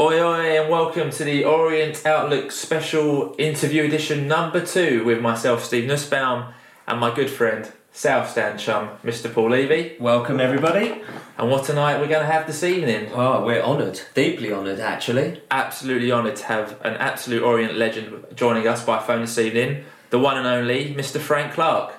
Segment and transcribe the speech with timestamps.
[0.00, 5.64] Oi, oi, and welcome to the Orient Outlook special interview edition number two with myself,
[5.64, 6.54] Steve Nussbaum,
[6.86, 9.34] and my good friend, South Stand chum, Mr.
[9.34, 9.96] Paul Levy.
[9.98, 11.02] Welcome, everybody.
[11.36, 13.10] And what a night we're going to have this evening?
[13.12, 15.42] Oh, we're honoured, deeply honoured, actually.
[15.50, 20.20] Absolutely honoured to have an absolute Orient legend joining us by phone this evening, the
[20.20, 21.18] one and only Mr.
[21.18, 21.92] Frank Clark.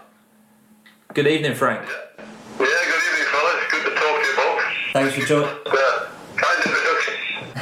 [1.13, 1.85] Good evening, Frank.
[1.85, 2.25] Yeah,
[2.59, 3.63] good evening, fellas.
[3.69, 4.93] Good to talk to you both.
[4.93, 5.49] Thanks for joining.
[5.65, 5.88] Uh,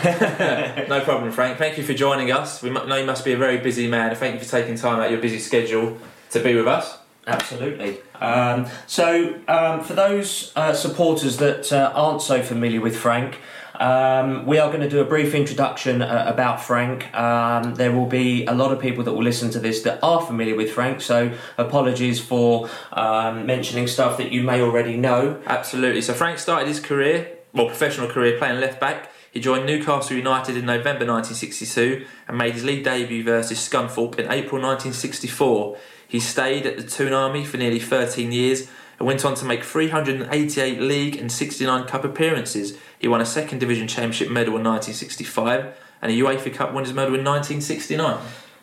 [0.87, 1.57] No problem, Frank.
[1.57, 2.61] Thank you for joining us.
[2.61, 4.15] We know you must be a very busy man.
[4.15, 5.97] Thank you for taking time out of your busy schedule
[6.31, 6.97] to be with us.
[7.25, 7.97] Absolutely.
[8.21, 13.39] Um, so, um, for those uh, supporters that uh, aren't so familiar with Frank,
[13.75, 17.13] um, we are going to do a brief introduction uh, about Frank.
[17.13, 20.21] Um, there will be a lot of people that will listen to this that are
[20.21, 25.41] familiar with Frank, so apologies for um, mentioning stuff that you may already know.
[25.45, 26.01] Absolutely.
[26.01, 29.11] So Frank started his career, well, professional career, playing left back.
[29.37, 34.31] He joined Newcastle United in November 1962 and made his league debut versus Scunthorpe in
[34.31, 35.77] April 1964.
[36.07, 39.63] He stayed at the Toon Army for nearly 13 years and went on to make
[39.63, 42.79] 388 league and 69 cup appearances.
[42.97, 47.13] He won a second division championship medal in 1965 and a UEFA Cup winners medal
[47.13, 48.17] in 1969.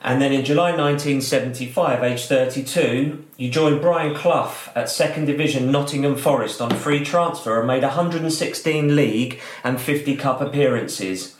[0.05, 6.17] And then in July 1975, age 32, you joined Brian Clough at second division Nottingham
[6.17, 11.37] Forest on free transfer and made 116 league and 50 cup appearances.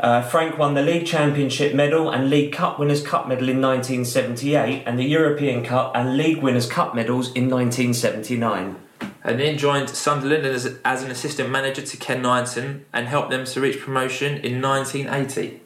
[0.00, 4.82] Uh, Frank won the League Championship medal and League Cup Winners' Cup medal in 1978
[4.86, 8.74] and the European Cup and League Winners' Cup medals in 1979.
[9.22, 13.44] and then joined Sunderland as, as an assistant manager to Ken Knighton and helped them
[13.44, 15.59] to reach promotion in 1980.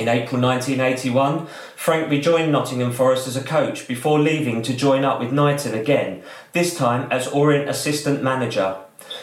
[0.00, 5.20] In April 1981, Frank rejoined Nottingham Forest as a coach before leaving to join up
[5.20, 6.22] with Knighton again,
[6.54, 8.78] this time as Orient assistant manager.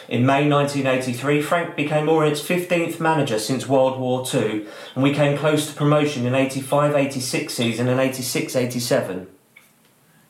[0.08, 5.36] In May 1983, Frank became Orient's 15th manager since World War II, and we came
[5.36, 9.26] close to promotion in 85 86 season and 86 87.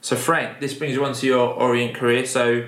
[0.00, 2.64] So, Frank, this brings you on to your Orient career, so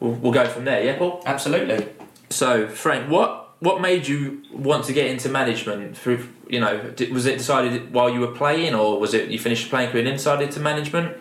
[0.00, 1.22] we'll, we'll go from there, yeah, Paul?
[1.26, 1.86] Absolutely.
[2.30, 5.96] So, Frank, what what made you want to get into management?
[5.96, 9.68] Through you know, was it decided while you were playing, or was it you finished
[9.68, 11.16] playing career and then decided to management?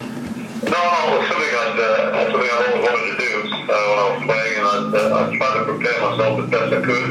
[0.00, 4.06] No, no, it's something I'd, uh, something I always wanted to do uh, when I
[4.12, 7.10] was playing, and I'd, uh, I'd to prepare myself as best I could.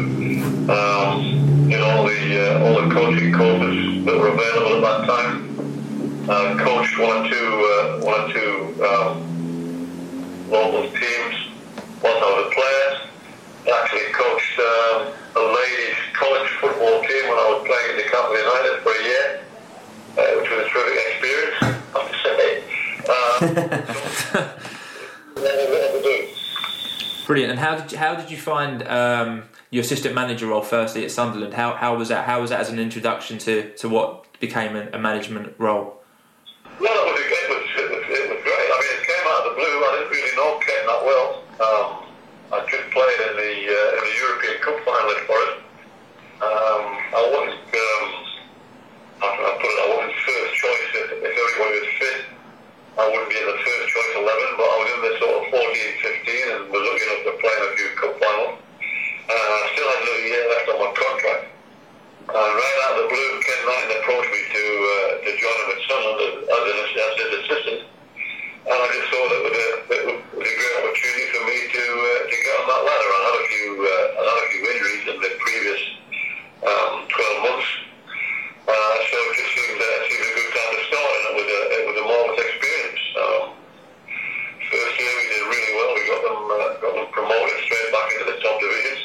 [0.70, 1.38] Um,
[1.78, 5.36] know, all the uh, all the coaching courses that were available at that time.
[6.30, 11.36] Uh, coached one or two uh, one or two um, local teams
[12.04, 12.77] whilst I was a player.
[13.68, 18.82] Actually coached um, a ladies college football team when I was playing at Newcastle United
[18.82, 19.28] for a year,
[20.18, 22.50] uh, which was a terrific experience, I have to say.
[23.08, 24.64] Um,
[27.28, 27.52] Brilliant.
[27.52, 31.12] And how did you, how did you find um, your assistant manager role firstly at
[31.12, 31.54] Sunderland?
[31.54, 32.26] How, how was that?
[32.26, 36.02] How was that as an introduction to, to what became a, a management role?
[36.80, 38.70] Well, it was, it, was, it, was, it was great.
[38.72, 39.76] I mean, it came out of the blue.
[39.76, 41.28] I didn't really know Ken that well.
[41.60, 42.08] Um,
[42.48, 45.54] I just played in the uh, in the European Cup final for it.
[46.38, 46.84] Um,
[47.14, 48.06] I wasn't, um,
[49.22, 52.20] can I put it, I wasn't first choice if, if everybody was fit.
[52.98, 55.44] I wouldn't be in the first choice 11, but I was in the sort of
[55.54, 55.62] 14,
[56.02, 58.58] 15 and was looking up to playing a few cup finals.
[58.58, 61.44] Uh, I still had another year left on my contract.
[62.28, 65.70] And right out of the blue, Ken Knighton approached me to uh, to join him
[65.72, 67.80] at Sunderland as, an, assistant.
[68.68, 69.40] And I just was a,
[69.96, 73.10] it was a great opportunity for me to uh, to get on that ladder.
[73.16, 75.82] I had a few uh, I had a few injuries in the previous
[76.68, 77.70] um, 12 months,
[78.68, 81.48] uh, so it just seemed, uh, seemed a good time to start, and it was
[81.48, 83.04] a it was a marvelous experience.
[83.16, 83.44] Um,
[84.68, 85.90] first year we did really well.
[85.96, 89.04] We got them uh, got them promoted straight back into the top divisions.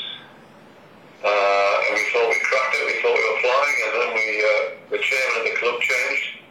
[1.23, 4.27] Uh, and we thought we cracked it, we thought we were flying, and then we,
[4.43, 6.42] uh, the chairman of the club changed.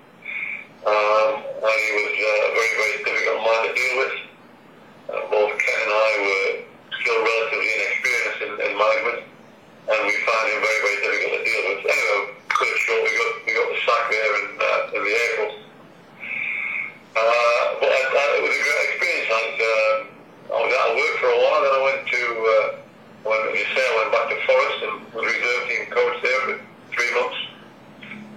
[0.81, 1.31] Um,
[1.61, 4.15] and he was uh, a very, very difficult man to deal with.
[5.13, 6.49] Uh, both Ken and I were
[6.89, 9.21] still relatively inexperienced in, in management,
[9.93, 11.79] and we found him very, very difficult to deal with.
[11.85, 15.49] Anyway, cut it we got, we got the sack there in, uh, in the April.
[17.13, 19.29] Uh, but I, I, it was a great experience.
[19.37, 19.97] I'd, um,
[20.49, 22.65] I was out of work for a while, then I went to, uh,
[23.29, 26.55] when you say I went back to Forest and was reserve team coach there for
[26.89, 27.41] three months.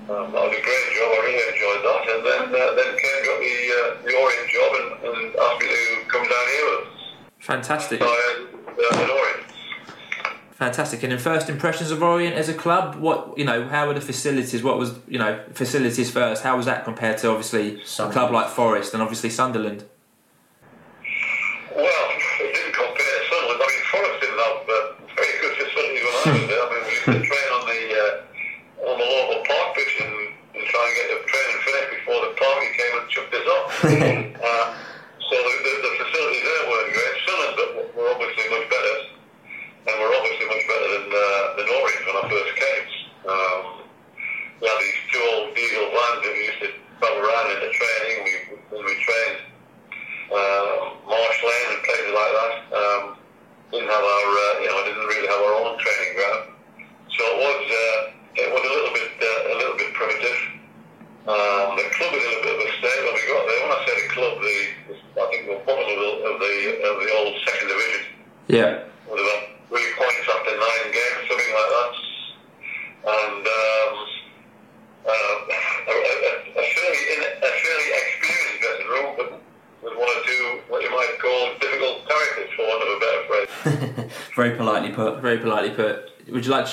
[0.05, 1.09] Um, that was a great job.
[1.17, 2.03] I really enjoyed that.
[2.13, 5.67] And then uh, then Ken got the uh, the Orient job and, and asked me
[5.67, 6.93] to come down here with him.
[7.65, 8.01] Fantastic.
[8.01, 9.47] So uh, Orient.
[10.53, 11.03] Fantastic.
[11.03, 14.03] And in first impressions of Orient as a club, what you know, how were the
[14.03, 14.63] facilities?
[14.63, 16.43] What was you know facilities first?
[16.43, 19.85] How was that compared to obviously a club like Forest and obviously Sunderland?
[21.75, 22.09] Well,
[22.45, 23.63] it didn't compare to Sunderland.
[23.65, 24.77] I mean, Forest didn't have uh,
[25.17, 26.63] very good facilities when I was there.
[26.65, 26.69] I
[27.05, 30.15] to train on the uh, on the local park pitch and,
[30.53, 33.69] and try and get the training finished before the party came and chucked us off.
[33.89, 34.67] uh,
[35.25, 37.15] so the, the, the facilities there weren't great.
[37.25, 38.97] Sunderland were- were obviously much better,
[39.89, 41.21] and were obviously much better than uh,
[41.59, 42.85] than Orient when I first came.
[43.25, 43.61] Um,
[44.61, 46.71] we had these two old diesel vans that we used to
[47.01, 48.17] travel around in the training.
[48.25, 48.33] We
[48.73, 49.39] when we trained
[50.33, 50.73] uh,
[51.09, 52.55] Marsh Lane and places like that.
[52.75, 53.03] Um,
[53.73, 56.43] didn't have our, uh, you know, didn't really have our own training ground.
[57.11, 60.39] So it was, uh, it was a little bit, uh, a little bit primitive.
[61.27, 63.61] Um, the club is in a bit of a state when we got there.
[63.67, 64.59] When I say the club, the,
[64.95, 66.55] I think the bottom of the, of the,
[66.87, 68.03] of the old second division
[68.47, 68.71] Yeah.
[69.11, 71.93] with about three points after nine games, something like that.
[73.11, 73.93] And um,
[75.03, 79.29] uh, a, a, a fairly in, a fairly experienced dressing room, but
[79.83, 83.23] with one or two what you might call difficult characters, for want of a better
[83.29, 84.11] phrase.
[84.35, 85.21] Very politely put.
[85.21, 86.11] Very politely put.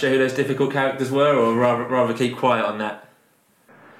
[0.02, 3.06] Share who those difficult characters were, or rather, rather keep quiet on that?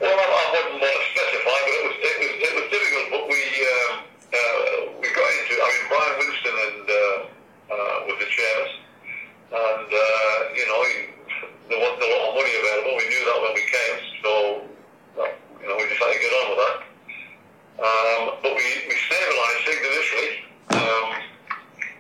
[0.02, 3.06] Well, I, I wouldn't want to specify, but it was it was it was difficult.
[3.14, 3.38] But we
[3.70, 3.94] um,
[4.34, 5.54] uh, we got into.
[5.62, 7.18] I mean, Brian Winston and uh,
[7.70, 8.70] uh, was the chairman,
[9.62, 10.94] and uh, you know he,
[11.70, 12.98] there wasn't a lot of money available.
[12.98, 14.32] We knew that when we came, so
[15.22, 15.30] uh,
[15.62, 16.78] you know we just had to get on with that.
[17.78, 20.32] Um, but we we stabilised things initially,
[20.82, 21.08] um,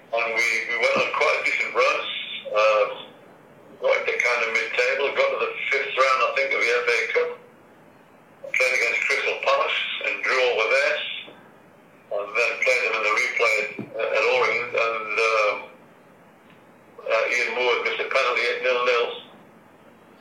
[0.09, 2.09] and we, we went on quite a decent runs.
[2.49, 2.89] Um,
[3.81, 6.97] got into kind of mid-table, got to the fifth round, I think, of the FA
[7.17, 7.29] Cup
[8.53, 10.97] played against Crystal Palace and drew over there,
[12.13, 13.57] and then played them in the replay
[13.89, 15.55] at, at Orient, and um,
[17.09, 19.07] uh, Ian Moore missed a penalty at nil nil,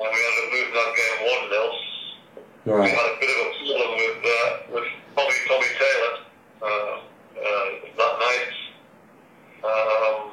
[0.00, 3.48] and we ended up losing that game one 0 We had a bit of a
[3.60, 4.88] problem with uh, with
[5.20, 6.14] Tommy Tommy Taylor
[6.64, 6.94] uh,
[7.44, 8.52] uh, that night.
[9.60, 10.30] Um,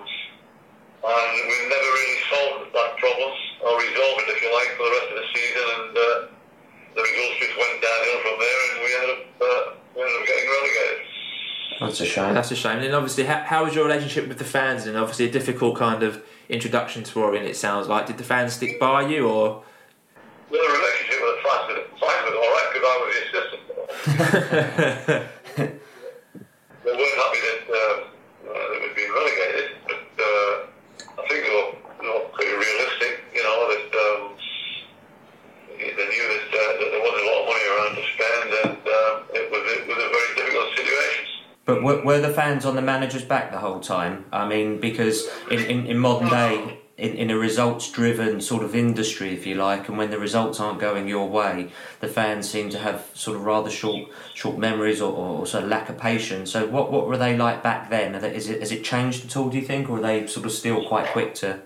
[1.07, 3.31] and we never really solved that problem,
[3.63, 5.65] or resolved it, if you like, for the rest of the season.
[5.77, 6.17] And uh,
[6.95, 9.63] the results just went downhill from there, and we ended up, uh,
[9.95, 10.99] we ended up getting relegated.
[12.37, 12.75] That's a shame.
[12.75, 12.85] That's a shame.
[12.85, 14.85] And obviously, how, how was your relationship with the fans?
[14.85, 17.45] And obviously, a difficult kind of introduction to Orient.
[17.47, 18.05] It sounds like.
[18.07, 19.63] Did the fans stick by you, or?
[20.49, 23.09] Well, the relationship with the fans was, fans was all right because I was
[24.15, 24.19] the
[24.99, 25.36] assistant.
[42.67, 44.25] On the manager's back the whole time?
[44.31, 48.75] I mean, because in, in, in modern day, in, in a results driven sort of
[48.75, 52.69] industry, if you like, and when the results aren't going your way, the fans seem
[52.71, 56.51] to have sort of rather short short memories or, or sort of lack of patience.
[56.51, 58.19] So, what, what were they like back then?
[58.19, 60.45] They, is it, has it changed at all, do you think, or are they sort
[60.45, 61.59] of still quite quick to.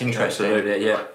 [0.00, 0.46] That's interesting.
[0.46, 1.06] Absolutely, yeah.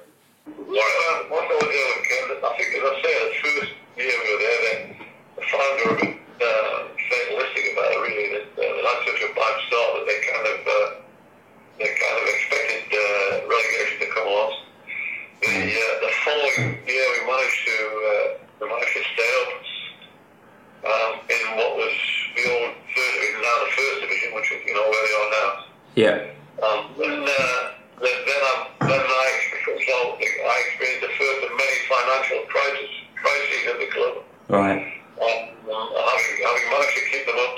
[30.45, 34.15] I experienced the first of many financial crises, crises at the club.
[34.45, 34.81] Right.
[35.17, 37.55] Um, having, having managed to keep them up,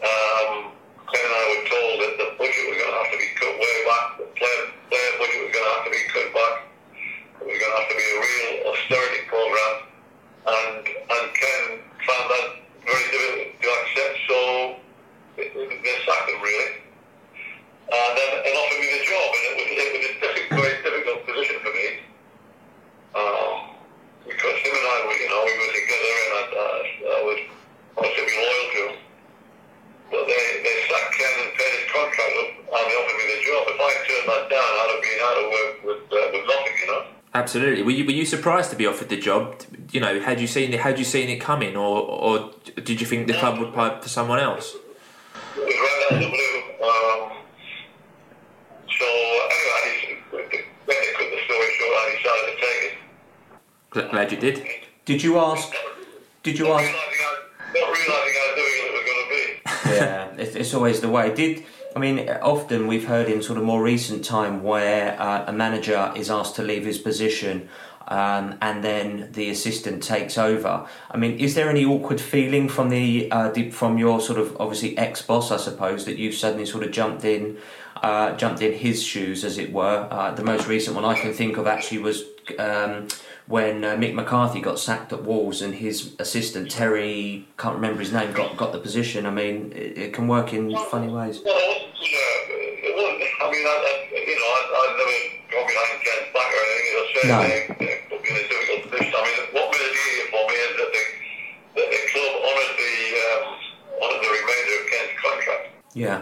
[0.00, 0.52] um,
[1.04, 3.52] Ken and I were told that the budget was going to have to be cut
[3.60, 4.04] way back.
[4.16, 6.54] The player, player budget was going to have to be cut back.
[7.44, 9.74] It was going to have to be a real austerity program.
[10.46, 11.62] And, and Ken
[12.08, 12.46] found that
[12.88, 14.38] very difficult to accept, so
[15.36, 16.86] they sacked him really
[17.86, 20.78] and then and offered me the job, and it was it was a difficult, very
[20.82, 21.86] difficult position for me,
[23.14, 23.54] um,
[24.26, 27.38] because him and I were, you know, we were together, and I, uh, I was
[27.96, 28.96] wanted to be loyal to him.
[30.10, 33.40] But they they sacked Ken and paid his contract up, and they offered me the
[33.44, 33.62] job.
[33.68, 36.76] If I turned that down, I'd have been out of work with uh, with nothing,
[36.80, 37.02] you know.
[37.34, 37.82] Absolutely.
[37.82, 39.60] Were you, were you surprised to be offered the job?
[39.92, 40.80] You know, had you seen it?
[40.80, 42.50] Had you seen it coming, or or
[42.82, 44.74] did you think the club would pipe for someone else?
[45.56, 46.56] It was right out of the blue.
[46.86, 47.32] Um,
[48.88, 49.06] so
[49.54, 50.42] anyway, I
[50.86, 52.82] when they cut the story short, I decided to take
[54.04, 54.10] it.
[54.10, 54.66] Glad you did.
[55.04, 55.74] Did you ask?
[56.46, 56.92] Did you Not ask?
[56.92, 57.32] realising how,
[57.74, 59.96] not realising how it was going to be.
[59.96, 61.34] yeah, it's, it's always the way.
[61.34, 61.64] Did
[61.96, 66.12] I mean often we've heard in sort of more recent time where uh, a manager
[66.14, 67.68] is asked to leave his position.
[68.06, 70.86] Um, and then the assistant takes over.
[71.10, 74.56] I mean, is there any awkward feeling from the, uh, the from your sort of
[74.60, 77.58] obviously ex boss, I suppose, that you've suddenly sort of jumped in,
[77.96, 80.06] uh, jumped in his shoes, as it were?
[80.08, 82.22] Uh, the most recent one I can think of actually was
[82.60, 83.08] um,
[83.46, 88.12] when uh, Mick McCarthy got sacked at Wolves and his assistant Terry can't remember his
[88.12, 89.24] name got got the position.
[89.26, 91.40] I mean, it, it can work in funny ways.
[91.44, 95.18] Well, it wasn't, uh, it wasn't, I mean, I, I, you know, I, I never
[95.54, 97.38] gone behind Ken's back or anything, as I say, No.
[97.46, 99.14] they, they put me in a difficult position.
[99.14, 101.04] I mean, what made it easier for me is that the,
[101.78, 102.94] that the club honoured the,
[103.30, 103.44] um,
[104.02, 106.18] honoured the remainder of Ken's contract, Yeah,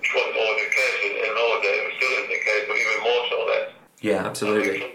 [0.00, 2.98] which wasn't always the case in, in days, it still isn't the case, but even
[3.04, 3.64] more so then.
[4.02, 4.92] Yeah, Absolutely.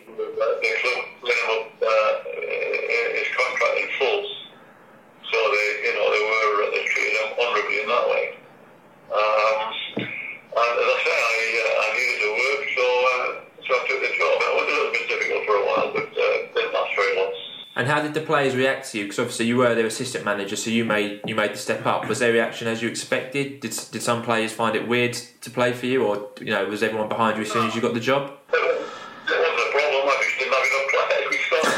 [17.78, 19.04] And how did the players react to you?
[19.04, 22.10] Because obviously you were their assistant manager, so you made you made the step up.
[22.10, 23.60] Was their reaction as you expected?
[23.60, 26.82] Did did some players find it weird to play for you, or you know was
[26.82, 28.34] everyone behind you as soon as you got the job?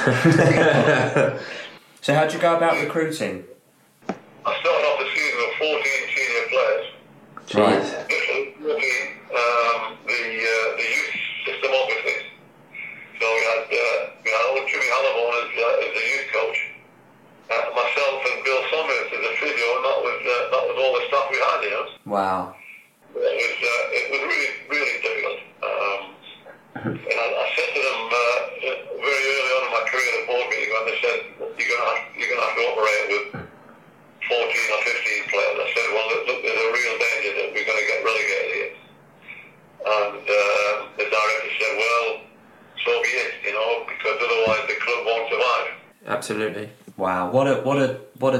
[2.01, 3.43] So how'd you go about recruiting?
[4.07, 5.83] I started off the season with 14
[6.15, 6.85] senior players.
[7.53, 7.83] Right.
[8.07, 8.95] This was really
[9.35, 11.11] um, the uh, the youth
[11.45, 12.23] system offices.
[13.19, 16.59] So we had uh, we had old Jimmy Halliburton as, uh, as the youth coach,
[17.51, 20.93] uh, myself and Bill Summers as a physio, and that was uh, that was all
[20.97, 21.59] the stuff we had.
[21.67, 22.55] You know, Wow.
[23.11, 25.39] it was uh, it was really really difficult.
[25.67, 26.01] Um,
[26.79, 28.39] and I, I said to them uh,
[29.03, 31.17] very early on in my career at a board meeting when they said
[31.59, 35.55] you're gonna have, you're gonna have to operate with 14 or 15 players.
[35.59, 38.51] I said, well, look, look, there's a real danger that we're going to get relegated
[38.55, 38.71] here.
[39.83, 42.05] And uh, the director said, well,
[42.85, 45.67] so be it, you know, because otherwise the club won't survive.
[46.07, 46.69] Absolutely.
[46.95, 47.31] Wow.
[47.31, 48.35] What a what a what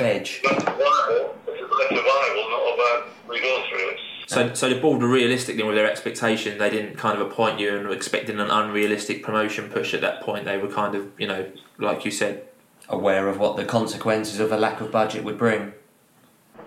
[0.00, 0.40] a knife edge.
[0.44, 1.34] That's survival.
[1.46, 3.96] It's about survival, not about results, really.
[4.26, 6.58] So, so the board were realistic then with their expectation.
[6.58, 10.22] They didn't kind of appoint you and were expecting an unrealistic promotion push at that
[10.22, 10.44] point.
[10.44, 12.46] They were kind of, you know, like you said,
[12.90, 15.72] Aware of what the consequences of a lack of budget would bring.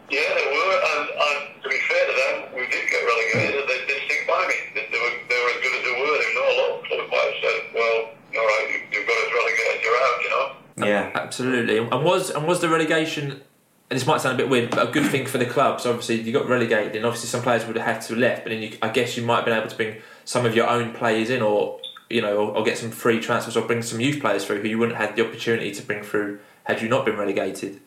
[0.10, 3.68] Yeah, they were, and, and to be fair to them, we did get relegated.
[3.68, 4.56] They did stick by me.
[4.74, 6.16] They, they, were, they were as good as they were.
[6.16, 7.98] They know a lot of clubs might have said, well,
[8.40, 10.88] all right, you, you've got us relegated, you're out, you know.
[10.88, 11.23] Yeah.
[11.34, 11.78] Absolutely.
[11.78, 13.42] And was and was the relegation?
[13.90, 15.82] And this might sound a bit weird, but a good thing for the club.
[15.82, 18.44] So obviously you got relegated, and obviously some players would have had to have left.
[18.44, 20.68] But then you, I guess you might have been able to bring some of your
[20.68, 24.00] own players in, or you know, or, or get some free transfers, or bring some
[24.00, 26.88] youth players through who you wouldn't have had the opportunity to bring through had you
[26.88, 27.80] not been relegated.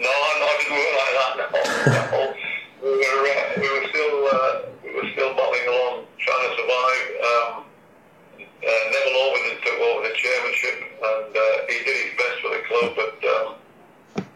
[0.00, 2.10] No, no, it didn't work like that.
[2.12, 2.34] No,
[2.82, 7.06] we were uh, we were still uh, we were still battling along, trying to survive.
[7.28, 7.65] Um,
[8.66, 12.62] uh, Neville Ovenden took over the chairmanship, and uh, he did his best for the
[12.66, 13.46] club, but um,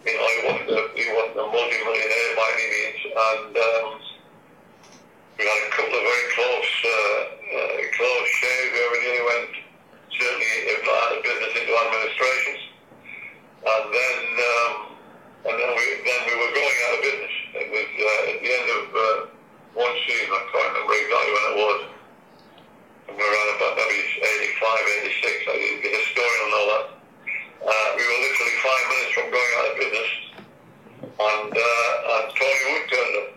[0.07, 3.87] you know he wasn't a, he wasn't a multi-millionaire by any means, and um,
[5.37, 7.21] we had a couple of very close uh,
[7.59, 9.53] uh, close shaves where we nearly went,
[10.15, 12.71] certainly if not out of business, into administrations
[13.61, 14.73] and then um,
[15.45, 17.35] and then we then we were going out of business.
[17.61, 19.17] It was uh, at the end of uh,
[19.77, 20.33] one season.
[20.33, 21.81] I can't remember exactly when it was.
[23.09, 24.01] And we were around about maybe
[24.57, 24.81] 85,
[25.13, 25.45] 86.
[25.45, 26.85] I, the historian will know that.
[27.61, 30.11] Uh, we were literally five minutes from going out of business,
[31.05, 33.29] and uh, and Tony Wood turned up.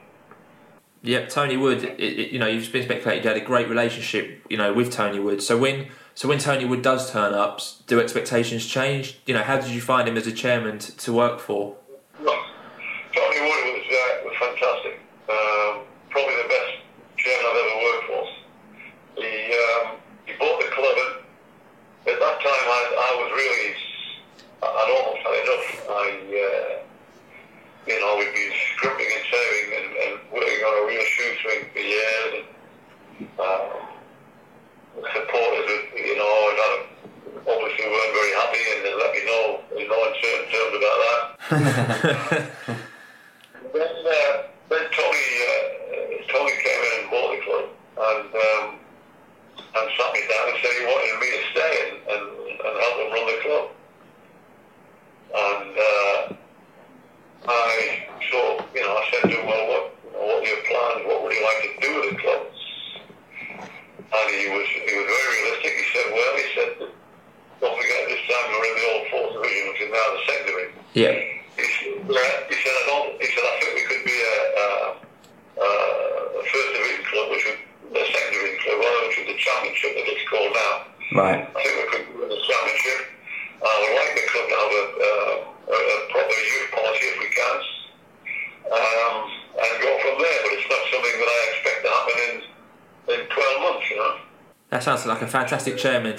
[1.03, 1.83] Yep, Tony Wood.
[1.83, 3.23] It, it, you know, you've been speculated.
[3.23, 5.41] You had a great relationship, you know, with Tony Wood.
[5.41, 9.19] So when so when Tony Wood does turn up, do expectations change?
[9.25, 11.72] You know, how did you find him as a chairman to, to work for?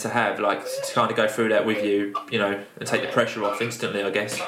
[0.04, 3.02] to have, like to kind of go through that with you, you know, and take
[3.02, 4.40] the pressure off instantly, I guess.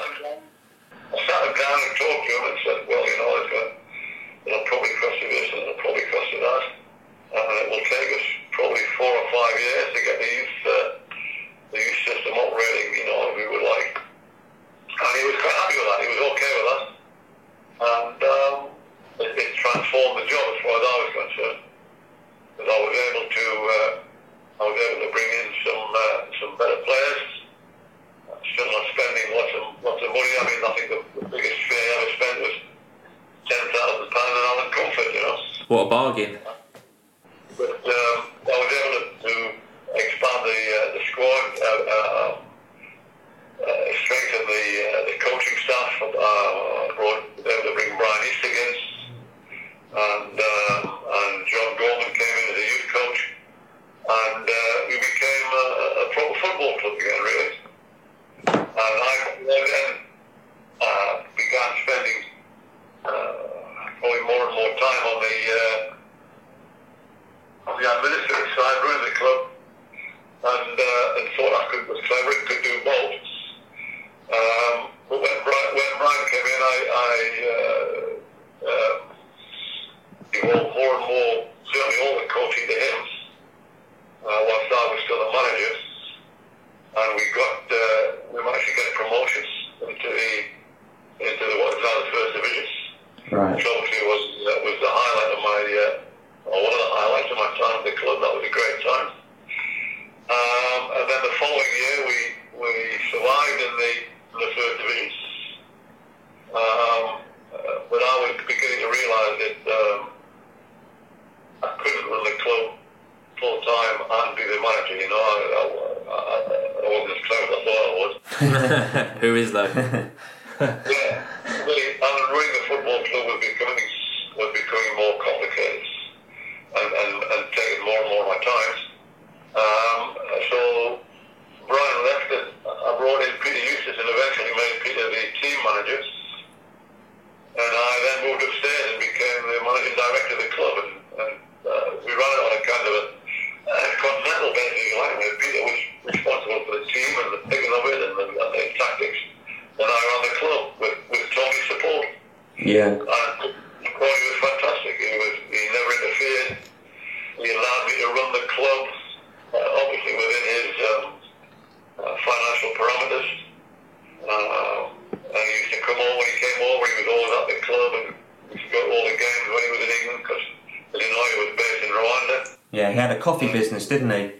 [173.87, 174.31] didn't he?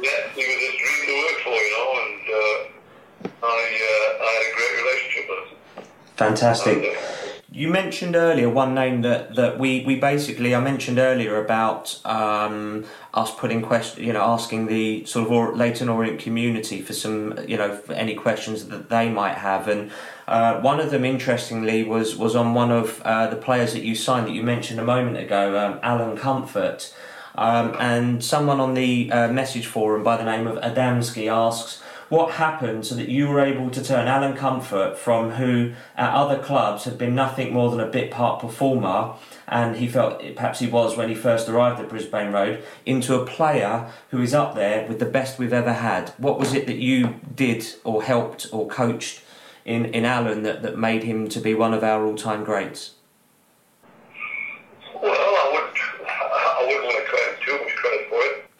[0.00, 3.58] Yeah, he was his dream to work for, you know, and uh, I,
[3.90, 5.84] uh, I had a great relationship with him.
[6.16, 6.76] Fantastic.
[6.78, 7.16] And, uh,
[7.56, 12.84] you mentioned earlier one name that, that we, we basically I mentioned earlier about um,
[13.14, 17.38] us putting question you know asking the sort of or, Leyton Orient community for some
[17.48, 19.90] you know any questions that they might have and
[20.28, 23.94] uh, one of them interestingly was was on one of uh, the players that you
[23.94, 26.92] signed that you mentioned a moment ago um, Alan Comfort
[27.36, 32.34] um, and someone on the uh, message forum by the name of Adamski asks, what
[32.34, 36.84] happened so that you were able to turn Alan Comfort from who at other clubs
[36.84, 39.14] had been nothing more than a bit part performer
[39.48, 43.26] and he felt perhaps he was when he first arrived at Brisbane Road into a
[43.26, 46.10] player who is up there with the best we've ever had.
[46.18, 49.22] What was it that you did or helped or coached
[49.64, 52.95] in, in Alan that, that made him to be one of our all time greats?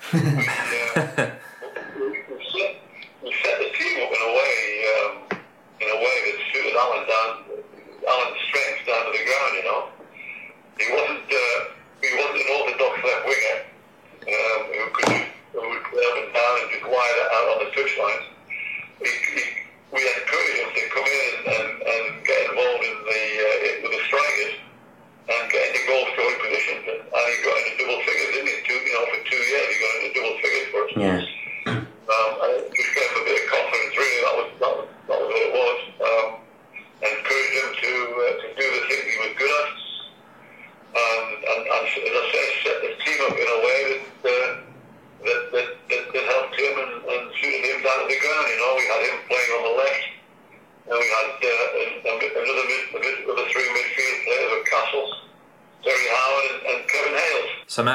[0.06, 1.35] ハハハハ。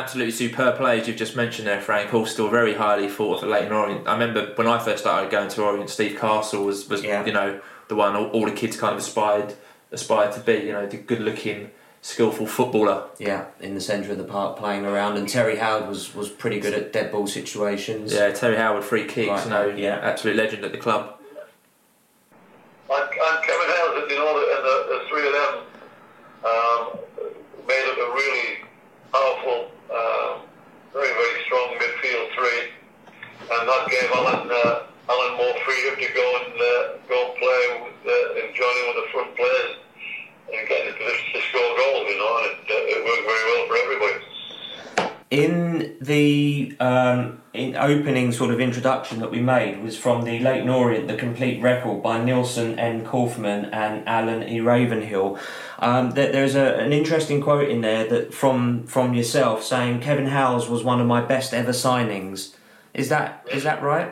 [0.02, 2.14] absolutely superb players you've just mentioned there, Frank.
[2.14, 4.08] All still very highly thought of Leyton Orient.
[4.08, 7.26] I remember when I first started going to Orient, Steve Castle was, was yeah.
[7.26, 9.56] you know the one all, all, the kids kind of aspired
[9.92, 10.54] aspired to be.
[10.54, 13.08] You know, the good looking, skillful footballer.
[13.20, 15.18] Yeah, in the centre of the park, playing around.
[15.18, 18.14] And Terry Howard was was pretty good at dead ball situations.
[18.14, 19.30] Yeah, Terry Howard free kicks.
[19.30, 19.44] Right.
[19.44, 21.11] You know, yeah, absolute legend at the club.
[48.42, 52.20] sort of introduction that we made was from the Leyton Orient, the complete record by
[52.20, 53.06] Neilson N.
[53.06, 54.60] Kaufman and Alan E.
[54.60, 55.38] Ravenhill.
[55.78, 60.26] Um, there, there's a, an interesting quote in there that from from yourself saying Kevin
[60.26, 62.56] Howells was one of my best ever signings.
[62.96, 64.12] Is that is that right?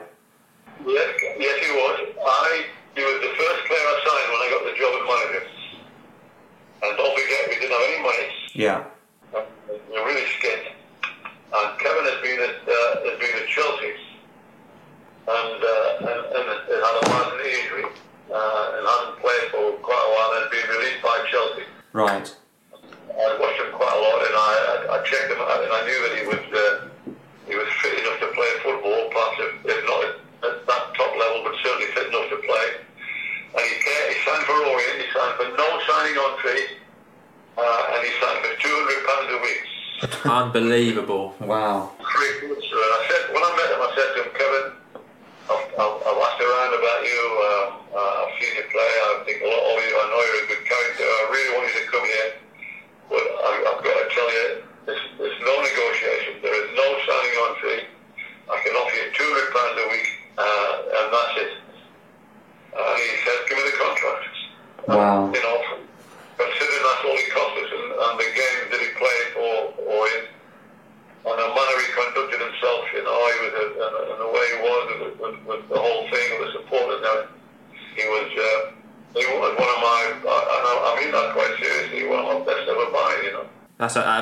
[47.95, 48.18] uh,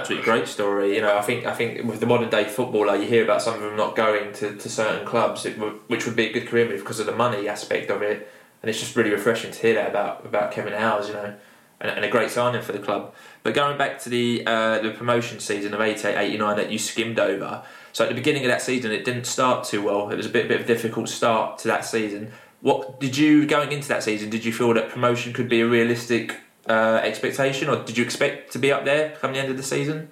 [0.08, 0.96] absolutely great story.
[0.96, 3.56] You know, I think I think with the modern day footballer, you hear about some
[3.56, 6.68] of them not going to, to certain clubs, w- which would be a good career
[6.68, 8.30] move because of the money aspect of it.
[8.62, 11.10] And it's just really refreshing to hear that about about Kevin Howes.
[11.10, 11.36] You know,
[11.80, 13.14] and, and a great signing for the club.
[13.44, 17.64] But going back to the uh, the promotion season of 88-89 that you skimmed over.
[17.94, 20.10] So at the beginning of that season, it didn't start too well.
[20.10, 22.32] It was a bit bit of a difficult start to that season.
[22.62, 24.30] What did you going into that season?
[24.30, 26.38] Did you feel that promotion could be a realistic
[26.70, 29.64] uh, expectation, or did you expect to be up there come the end of the
[29.64, 30.10] season?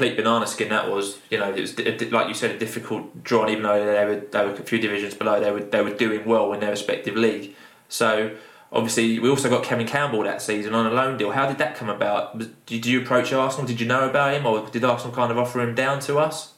[0.00, 1.18] complete banana skin that was.
[1.30, 1.78] You know, it was
[2.10, 3.48] like you said, a difficult draw.
[3.48, 6.24] Even though they were they were a few divisions below, they were they were doing
[6.24, 7.54] well in their respective league.
[7.88, 8.34] So
[8.72, 11.32] obviously, we also got Kevin Campbell that season on a loan deal.
[11.32, 12.38] How did that come about?
[12.64, 13.66] Did you approach Arsenal?
[13.66, 16.54] Did you know about him, or did Arsenal kind of offer him down to us?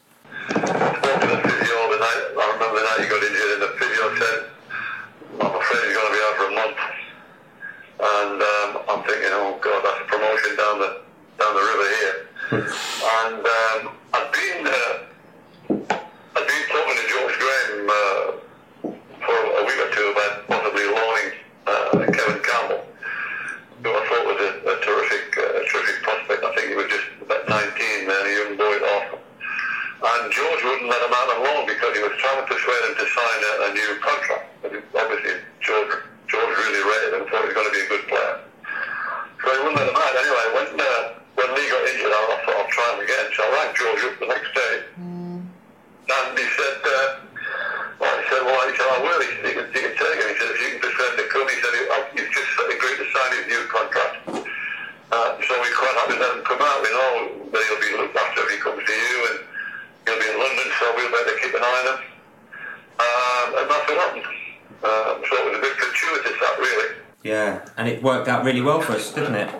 [68.45, 69.52] really well for us, didn't it?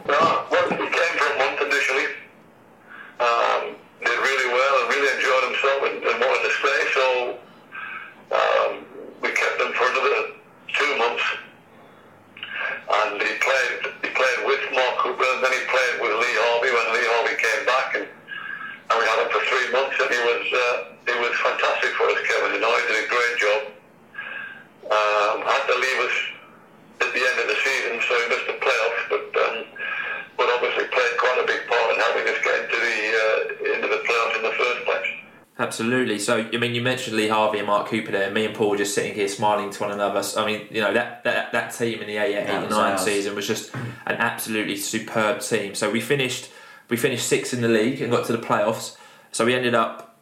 [36.23, 38.31] So, I mean, you mentioned Lee Harvey and Mark Cooper there.
[38.31, 40.23] Me and Paul were just sitting here smiling to one another.
[40.23, 43.47] So, I mean, you know, that, that, that team in the 88 89 season was
[43.47, 45.75] just an absolutely superb team.
[45.75, 46.51] So, we finished
[46.89, 48.97] we finished sixth in the league and got to the playoffs.
[49.33, 50.19] So, we ended up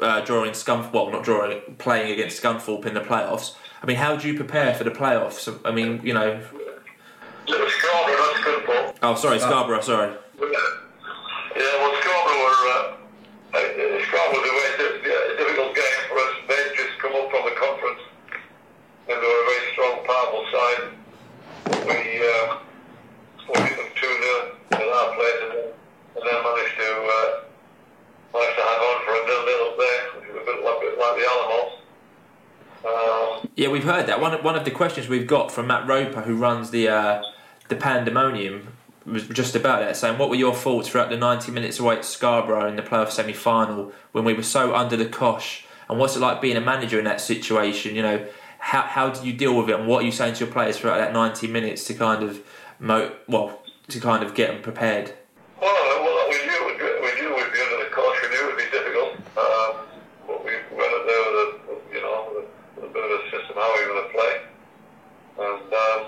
[0.00, 3.54] uh, drawing Scunthorpe, well, not drawing, playing against Scunthorpe in the playoffs.
[3.82, 5.48] I mean, how do you prepare for the playoffs?
[5.64, 6.40] I mean, you know,
[7.46, 8.96] It was Scarborough, not Scunthorpe.
[9.02, 10.14] oh, sorry, Scarborough, sorry.
[10.40, 10.46] Yeah,
[11.82, 12.96] well, Scarborough were uh,
[13.52, 13.58] uh,
[14.06, 16.32] Scarborough was a very di- yeah, difficult game for us.
[16.48, 18.00] They'd just come up from the conference,
[19.10, 20.82] and they were a very strong, powerful side.
[21.84, 22.58] We uh,
[23.48, 25.68] we beat them two 0 at our place, and then,
[26.16, 27.28] and then managed to uh,
[28.32, 30.94] managed to hang on for a nil nil there, which was a bit like, bit
[31.00, 31.72] like the Alamos.
[32.86, 34.22] Um, Yeah, we've heard that.
[34.22, 37.22] One of, one of the questions we've got from Matt Roper, who runs the uh,
[37.68, 38.68] the Pandemonium,
[39.04, 42.06] was just about that, saying, "What were your thoughts throughout the 90 minutes away at
[42.06, 45.66] Scarborough in the playoff semi final when we were so under the cosh?
[45.90, 47.94] And what's it like being a manager in that situation?
[47.94, 48.26] You know,
[48.60, 49.78] how how do you deal with it?
[49.78, 52.40] And what are you saying to your players throughout that 90 minutes to kind of
[52.78, 55.12] mo- well to kind of get them prepared?"
[55.60, 55.70] Well,
[56.02, 58.16] well, we knew it would, we knew we'd be under the cosh.
[58.22, 59.16] We knew it would be difficult.
[59.36, 59.76] Um,
[60.26, 63.10] but we went up there with a, you know, with a, with a bit of
[63.20, 64.32] a system how we were going to play,
[65.36, 66.00] and um,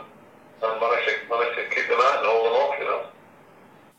[0.63, 2.75] and managed to managed to keep them out and hold them off.
[2.79, 3.03] You know.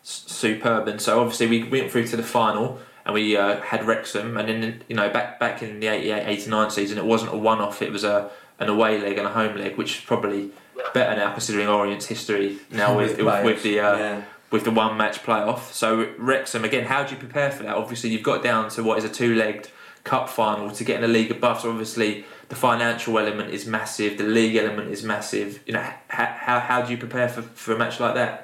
[0.02, 0.88] S- superb.
[0.88, 4.38] And so obviously we went through to the final and we uh, had Wrexham.
[4.38, 7.82] And then you know back back in the 88-89 season, it wasn't a one-off.
[7.82, 8.30] It was a
[8.60, 10.52] an away leg and a home leg, which is probably
[10.94, 14.22] better now considering Orient's history now with with, with the uh, Yeah.
[14.52, 15.72] with the one match playoff.
[15.72, 17.76] So Wrexham again, how do you prepare for that?
[17.76, 19.70] Obviously, you've got down to what is a two-legged
[20.04, 21.62] cup final to get in the league above.
[21.62, 25.50] So obviously, the financial element is massive, the league element is massive.
[25.66, 25.86] You know,
[26.18, 28.36] how how, how do you prepare for, for a match like that?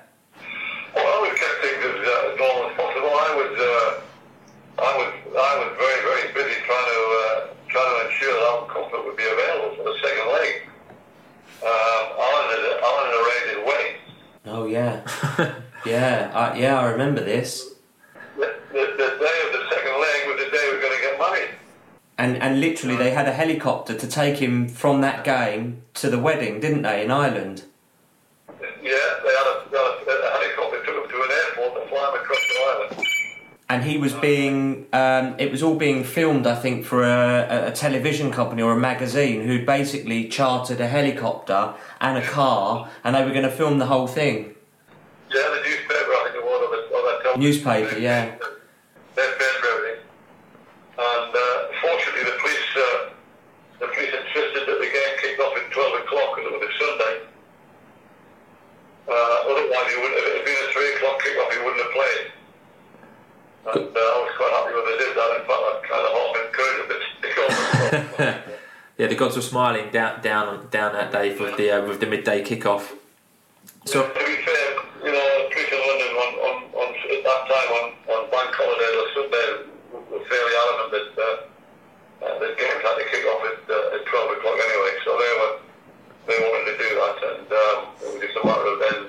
[0.96, 3.12] Well, I always kept things as, uh, as normal as possible.
[3.28, 5.10] I was, uh, I was,
[5.50, 7.38] I was very, very busy trying to, uh,
[7.74, 10.54] trying to ensure that Alan Comfort would be available for the second leg.
[11.62, 11.70] Um,
[12.50, 13.96] had, Alan had arranged his wedding.
[14.46, 15.02] Oh yeah,
[15.86, 16.80] yeah, I, yeah.
[16.80, 17.74] I remember this.
[18.38, 21.02] The, the, the day of the second leg was the day we were going to
[21.02, 21.50] get married.
[22.18, 26.20] And and literally, they had a helicopter to take him from that game to the
[26.20, 27.64] wedding, didn't they, in Ireland?
[28.82, 31.90] Yeah, they had a, they had a, a helicopter took him to an airport to
[31.90, 33.08] fly him across the island.
[33.72, 37.72] And he was being, um, it was all being filmed, I think, for a, a-
[37.72, 43.24] television company or a magazine who'd basically chartered a helicopter and a car, and they
[43.24, 44.56] were going to film the whole thing.
[45.32, 47.42] Yeah, the newspaper, I think it was, the, or that television.
[47.46, 48.26] Newspaper, yeah.
[49.16, 50.02] They paid for everything.
[50.98, 53.10] And uh, fortunately, the police, uh,
[53.86, 56.74] the police insisted that the game kicked off at 12 o'clock because it was a
[56.82, 57.16] Sunday.
[59.06, 59.14] Uh,
[59.46, 62.26] otherwise, he would, if it had been a 3 o'clock kick-off, he wouldn't have played.
[63.76, 65.30] And uh, I was quite happy when they did that.
[65.38, 68.56] In fact, I kind of half encouraged them to stick on.
[69.00, 72.06] Yeah, the gods were smiling down down down that day with the uh, with the
[72.06, 72.92] midday kickoff.
[73.86, 74.76] So to be fair,
[75.08, 79.08] you know, in London on, on, on at that time on, on bank holidays or
[79.16, 79.48] Sunday
[80.12, 84.04] were fairly adamant that uh, uh, the games had to kick off at, uh, at
[84.04, 84.94] 12 o'clock anyway.
[85.08, 85.56] So they were
[86.28, 89.00] they wanted to do that, and um, it was just a matter of then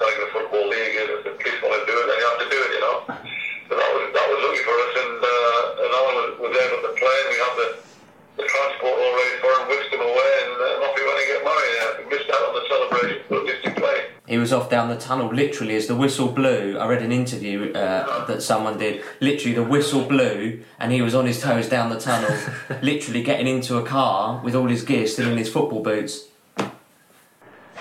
[0.00, 1.32] telling the football league if the
[1.68, 2.73] want to do it, then you have to do it,
[7.04, 7.84] was play, and we had the
[8.36, 11.26] the transport all ready for him, whisked him away, and uh, off he went to
[11.26, 11.72] get married.
[11.76, 14.04] Yeah, we missed out on the celebration, but at least he played.
[14.26, 16.76] He was off down the tunnel, literally, as the whistle blew.
[16.76, 19.04] I read an interview uh, that someone did.
[19.20, 22.36] Literally, the whistle blew, and he was on his toes down the tunnel,
[22.82, 26.24] literally getting into a car with all his gear still in his football boots.
[26.58, 26.70] Yeah,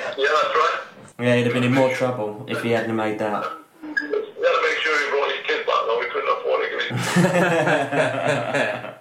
[0.05, 0.79] that's right.
[1.19, 3.43] Yeah, he'd have been in more trouble if he hadn't made that.
[3.81, 5.99] We had to make sure he brought his kid back, though.
[5.99, 6.81] We couldn't afford to give
[8.75, 8.89] him.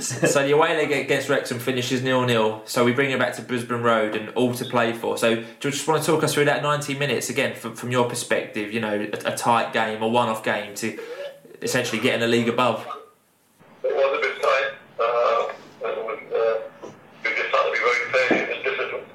[0.00, 2.62] so the away leg against Wrexham finishes nil nil.
[2.64, 5.16] So we bring it back to Brisbane Road and all to play for.
[5.18, 7.90] So do you just want to talk us through that ninety minutes again from, from
[7.90, 8.72] your perspective?
[8.72, 10.98] You know, a, a tight game, a one off game to
[11.62, 12.86] essentially get in the league above.
[13.84, 14.70] It was a bit tight.
[14.98, 15.52] Uh,
[15.84, 16.88] and it was, uh,
[17.22, 19.10] we just had to be very patient and disciplined.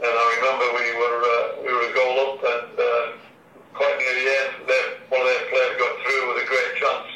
[0.00, 3.12] And I remember we were uh, we were a goal up, and uh,
[3.72, 7.10] quite near the end, their, one of their players got through with a great chance,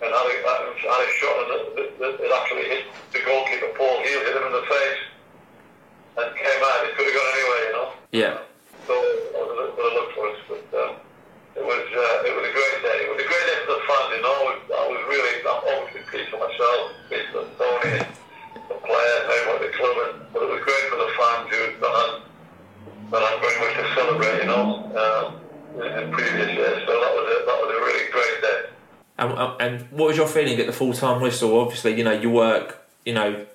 [0.00, 4.00] and had a, had a shot, and it, it, it actually hit the goalkeeper Paul
[4.04, 5.02] Heald, hit him in the face,
[6.20, 6.88] and came out.
[6.88, 7.56] It could have gone anyway.
[8.12, 8.38] Yeah.
[8.86, 10.92] So I was a bit of luck for us, but um,
[11.52, 12.96] it was uh, it was a great day.
[13.04, 14.08] It was a great day for the fans.
[14.16, 16.80] You know, I was, I was really I'm obviously pleased for myself,
[17.12, 18.08] pleased for Tony, and
[18.72, 21.60] the players, everyone at the club, and, but it was great for the fans who
[21.76, 22.12] that had
[23.12, 24.38] that had very much to celebrate.
[24.40, 24.64] You know,
[24.96, 25.26] um,
[25.76, 26.78] in the previous years.
[26.88, 28.60] So that was a, that was a really great day.
[29.18, 31.58] And, and what was your feeling at the full time whistle?
[31.58, 33.46] Obviously, you know, you work, you know,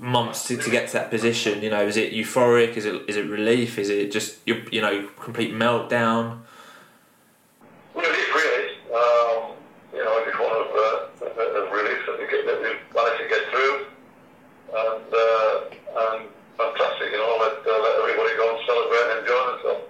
[0.00, 1.62] months to, to get to that position.
[1.62, 2.76] You know, is it euphoric?
[2.76, 3.78] Is it is it relief?
[3.78, 6.40] Is it just you you know complete meltdown?
[7.94, 8.68] Relief, really.
[8.90, 9.54] Um,
[9.94, 13.42] you know, just one of uh, relief that we, get, that we managed to get
[13.50, 13.86] through,
[14.74, 17.12] and uh, and fantastic.
[17.12, 19.84] You know, let uh, let everybody go and celebrate and enjoy themselves.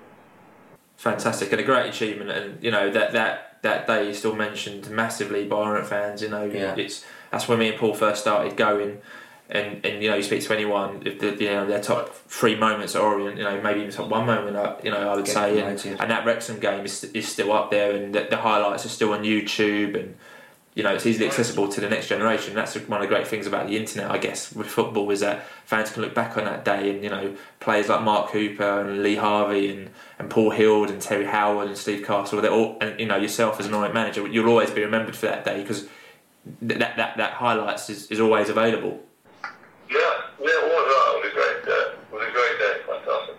[0.97, 4.89] Fantastic and a great achievement, and you know that that that day is still mentioned
[4.91, 6.23] massively by Orient fans.
[6.23, 6.77] You know, Yeah.
[6.77, 8.99] it's that's when me and Paul first started going.
[9.51, 12.57] And, and you know you speak to anyone if the, you know their top three
[12.57, 15.27] moments at Orient you know maybe even top one moment uh, you know I would
[15.27, 18.39] Get say and, and that Wrexham game is, is still up there and the, the
[18.39, 20.17] highlights are still on YouTube and
[20.75, 23.47] you know it's easily accessible to the next generation that's one of the great things
[23.47, 26.65] about the internet I guess with football is that fans can look back on that
[26.65, 30.91] day and you know players like Mark Cooper and Lee Harvey and, and Paul Heald
[30.91, 33.95] and Terry Howard and Steve Castle they're all and you know yourself as an Orient
[33.95, 35.87] manager you'll always be remembered for that day because
[36.61, 39.01] that, that, that highlights is, is always available
[39.91, 39.99] Yeah,
[40.41, 41.25] yeah, it was.
[41.25, 42.81] It was a great, uh, it was a great day.
[42.87, 43.37] Fantastic.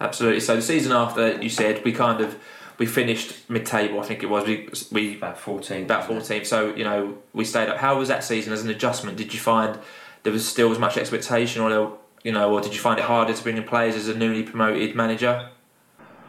[0.00, 0.40] Absolutely.
[0.40, 2.38] So the season after, you said we kind of
[2.82, 4.00] we finished mid-table.
[4.00, 5.84] I think it was we we About 14.
[5.84, 6.44] about fourteen.
[6.44, 7.76] So you know we stayed up.
[7.76, 9.16] How was that season as an adjustment?
[9.16, 9.78] Did you find
[10.24, 13.32] there was still as much expectation, or you know, or did you find it harder
[13.32, 15.48] to bring in players as a newly promoted manager?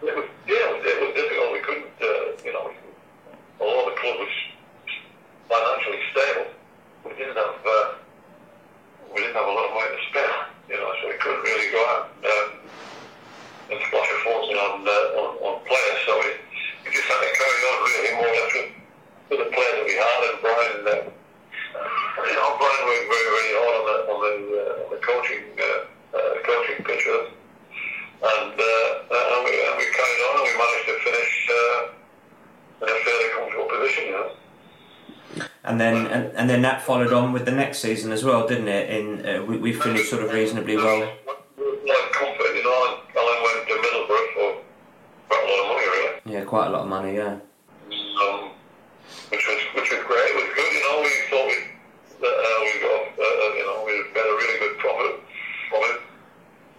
[0.04, 1.50] It was, yeah, it was, it was difficult.
[1.58, 2.66] We couldn't, uh, you know,
[3.60, 4.34] although the club was
[5.50, 6.48] financially stable,
[7.06, 7.86] we didn't have, uh,
[9.10, 10.34] we didn't have a lot of money to spend,
[10.70, 12.48] you know, so we couldn't really go out um,
[13.74, 16.00] and splash a fortune on, uh, on, on players.
[16.06, 16.30] So we,
[16.84, 18.70] we just had to carry on really more or less with,
[19.30, 20.20] with the players that we had.
[20.28, 20.94] And Brian, uh,
[22.28, 25.44] you know, Brian worked very, very hard on the on the, uh, on the coaching
[25.58, 27.30] uh, uh, coaching pitch with us
[28.24, 32.88] and, uh, and, we, and we carried on and we managed to finish uh, in
[32.88, 34.28] a fairly comfortable position, you know.
[35.66, 38.68] And then and, and then that followed on with the next season as well, didn't
[38.68, 38.90] it?
[38.90, 41.12] In uh, we, finished sort of reasonably well.
[46.26, 47.16] Yeah, quite a lot of money.
[47.16, 47.38] Yeah.
[49.30, 50.30] Which was which was great.
[50.30, 51.02] It was good, you know.
[51.02, 51.58] We thought we
[52.22, 53.02] that uh, we got
[53.56, 55.20] you know we got a really good profit
[55.70, 56.00] from it,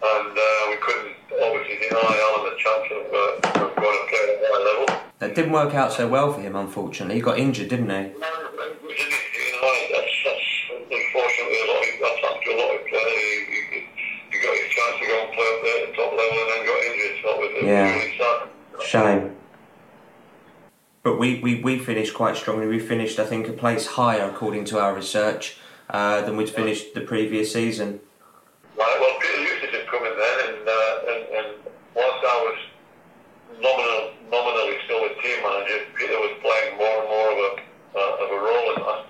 [0.02, 0.34] and
[0.70, 4.48] we couldn't obviously deny Alan the chance of, uh, of going to play at a
[4.50, 5.02] high level.
[5.20, 7.16] That didn't work out so well for him, unfortunately.
[7.16, 8.12] He got injured, didn't he?
[17.66, 17.92] Yeah.
[17.92, 18.18] really.
[18.84, 19.36] Shame.
[21.02, 22.66] But we, we, we finished quite strongly.
[22.66, 25.58] We finished, I think, a place higher according to our research
[25.90, 28.00] uh, than we'd finished the previous season.
[28.76, 31.46] Right, well, Peter Eustace had come in then, and, uh, and, and
[31.94, 32.58] whilst I was
[33.60, 38.22] nominal, nominally still a team manager, Peter was playing more and more of a uh,
[38.22, 39.00] of a role in that.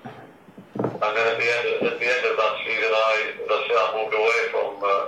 [0.77, 3.75] And then at the end at the end of that season, I, as I say,
[3.81, 5.05] I moved away from uh,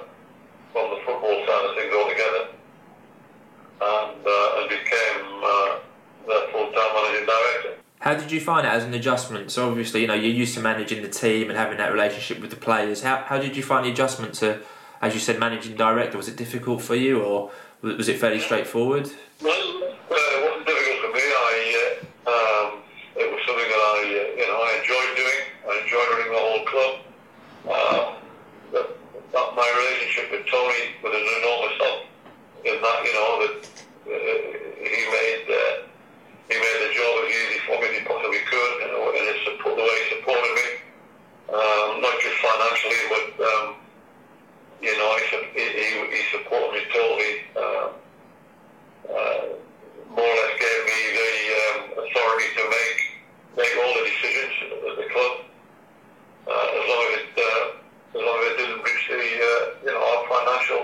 [0.73, 2.43] from the football side of things altogether,
[3.85, 5.73] and uh, and became uh,
[6.25, 7.73] the full-time managing director.
[8.07, 9.51] How did you find it as an adjustment?
[9.51, 12.51] So obviously, you know, you're used to managing the team and having that relationship with
[12.51, 13.03] the players.
[13.03, 14.61] How how did you find the adjustment to,
[15.03, 16.17] as you said, managing director?
[16.17, 17.51] Was it difficult for you, or
[17.83, 19.11] was it fairly straightforward?
[19.43, 21.25] Well, uh, it wasn't difficult for me.
[21.51, 22.79] I, uh, um,
[23.17, 25.43] it was something that I, uh, you know, I enjoyed doing.
[25.67, 26.95] I enjoyed running the whole club.
[27.75, 28.07] Um,
[28.71, 28.87] but,
[29.35, 32.01] but my relationship with Tony was an enormous help
[32.71, 33.57] in that, you know, that
[34.07, 34.47] uh,
[34.95, 35.87] he made uh,
[36.49, 39.27] he made the job as easy for me as he possibly could, you know, and
[39.35, 40.69] his support, the way he supported me,
[41.51, 43.75] um, not just financially, but um,
[44.81, 45.17] you know,
[45.55, 45.87] he, he,
[46.17, 47.33] he, supported me totally.
[47.57, 47.89] Um,
[49.07, 49.43] uh,
[50.11, 52.99] more or less gave me the um, authority to make
[53.57, 55.35] make all the decisions at the club,
[56.49, 59.93] uh, as long as it uh, as long as it didn't breach the uh, you
[59.93, 60.83] know our financial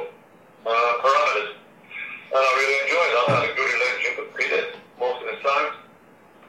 [0.66, 1.52] uh, parameters.
[2.32, 3.24] And I really enjoyed that.
[3.28, 4.62] I had a good relationship with Peter
[5.00, 5.68] most of the time.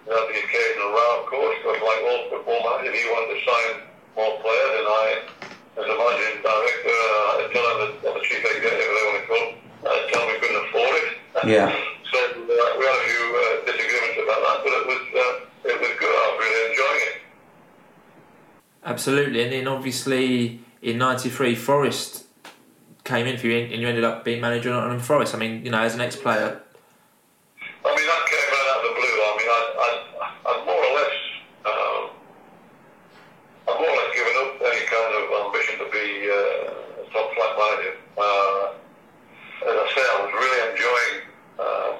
[0.03, 3.93] Had the occasional row, of course, because like all football managers, he wanted to sign
[4.16, 5.05] more players, than I,
[5.78, 9.05] as a managing director, uh, I tell him that, or the chief executive, whatever they
[9.09, 9.53] want to call him,
[9.84, 11.09] I tell him we couldn't afford it.
[11.47, 11.76] Yeah.
[12.14, 15.78] So uh, we had a few uh, disagreements about that, but it was uh, it
[15.82, 16.14] was good.
[16.14, 17.22] I was really enjoying it.
[18.86, 22.26] Absolutely, and then obviously in '93, Forest
[23.03, 25.34] came in for you and you ended up being manager at Forest.
[25.34, 26.61] I mean, you know, as an ex-player,
[27.84, 29.16] I mean, that came right out of the blue.
[29.26, 29.89] I mean, I, I,
[30.53, 31.18] I'd more or less,
[31.66, 32.03] um,
[33.74, 37.28] I'd more or less given up any kind of ambition to be uh, a top
[37.34, 37.95] flight manager.
[38.22, 38.64] Uh,
[39.66, 41.16] as I say, I was really enjoying
[41.59, 41.93] um,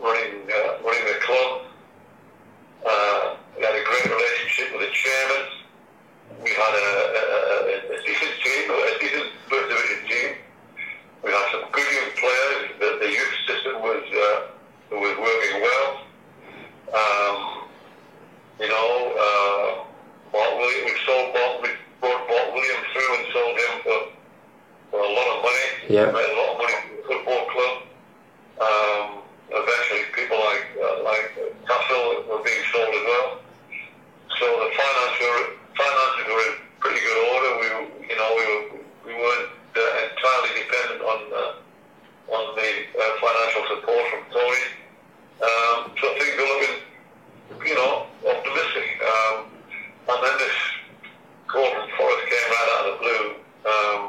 [0.00, 1.52] running uh, running the club.
[2.84, 5.42] Uh, we had a great relationship with the chairman.
[6.42, 7.56] We had a, a, a,
[7.96, 10.30] a decent team, a decent first division team.
[11.24, 12.60] We had some good young players.
[12.80, 14.52] The, the youth system was uh,
[14.92, 15.88] was working well.
[16.94, 17.36] Um,
[18.60, 18.88] you know,
[19.18, 19.68] uh,
[20.32, 23.98] Bart William, we sold Bart, we brought Bart William through and sold him for,
[24.90, 25.66] for a lot of money.
[25.88, 26.12] Yeah.
[26.12, 27.74] Made a lot of money for the football club.
[28.60, 29.06] Um,
[29.50, 31.26] eventually, people like uh, like
[31.66, 33.28] Castle were being sold as well.
[34.38, 35.42] So the finance were,
[35.74, 37.50] finances were in pretty good order.
[37.58, 38.64] We, were- you know, we were,
[39.10, 44.70] we weren't uh, entirely dependent on uh, on the uh, financial support from Tories.
[45.42, 46.78] Um, so things are looking,
[47.68, 48.86] you know, optimistic.
[49.02, 49.44] Um,
[50.08, 50.56] and then this
[51.48, 53.24] call from Forest came right out of the blue.
[53.66, 54.00] Um,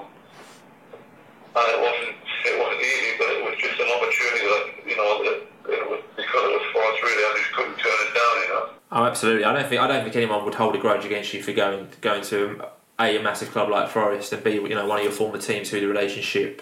[1.55, 2.15] and it wasn't
[2.45, 5.37] it wasn't easy, but it was just an opportunity that you know that
[5.75, 8.33] it was because it was Forest really, I just couldn't turn it down.
[8.43, 8.63] You know.
[8.91, 9.43] oh, absolutely.
[9.45, 11.87] I don't think I don't think anyone would hold a grudge against you for going
[12.01, 12.65] going to
[12.99, 15.69] a, a massive club like Forest and b you know one of your former teams
[15.69, 16.61] who the relationship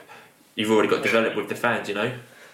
[0.56, 1.88] you've already got developed with the fans.
[1.90, 2.12] You know.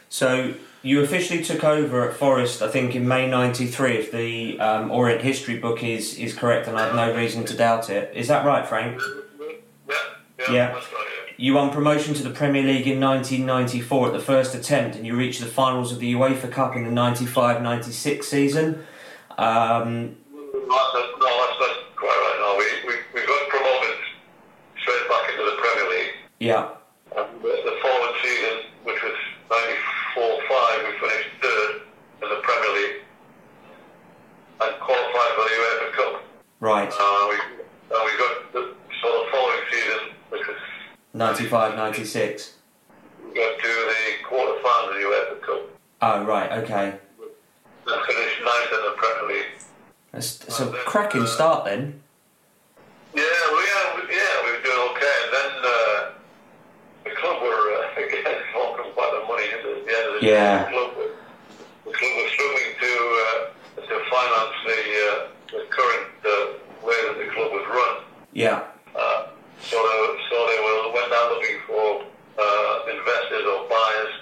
[0.09, 3.97] So you officially took over at Forest, I think, in May '93.
[3.97, 7.55] If the um, Orient history book is is correct, and I have no reason to
[7.55, 8.15] doubt it.
[8.15, 8.99] Is that right, Frank?
[9.39, 9.95] Yeah,
[10.39, 10.73] yeah, Yeah.
[10.73, 10.83] right.
[10.83, 10.83] Yeah.
[11.37, 15.15] You won promotion to the Premier League in 1994 at the first attempt, and you
[15.15, 18.83] reached the finals of the UEFA Cup in the 95-96 season.
[19.37, 22.37] Um, That's not, no, that's not quite right.
[22.43, 23.95] No, we, we, we got promoted
[24.81, 26.11] straight back into the Premier League.
[26.39, 26.67] yeah,
[27.15, 29.15] And the, the following season, which was
[29.49, 31.81] 94-5, we finished third
[32.23, 33.01] in the Premier League
[34.61, 36.23] and qualified for the UEFA Cup.
[36.59, 36.91] right.
[36.91, 37.35] Uh, we,
[37.95, 40.57] and we got the, so the following season, which was
[41.76, 42.51] 95-96.
[43.28, 45.80] we got to the quarter final of the UEFA Cup.
[46.01, 46.51] Oh, right.
[46.63, 46.93] Okay.
[47.88, 49.45] And finished ninth in the Premier League.
[50.11, 51.99] That's, that's a cracking start then.
[53.15, 55.15] Yeah, we- yeah, we were doing okay.
[55.26, 56.09] And then uh,
[57.05, 60.28] the club were, uh, again, talking about the money at the, the end of the
[60.28, 60.63] Yeah.
[60.65, 61.15] the club, were-
[61.86, 67.17] the club was struggling to uh, to finance the uh, the current uh, way that
[67.17, 68.03] the club was run.
[68.34, 68.61] Yeah.
[68.95, 69.28] Uh,
[69.61, 69.97] so they,
[70.30, 72.05] so they were, went out looking for
[72.38, 74.13] uh, investors or buyers,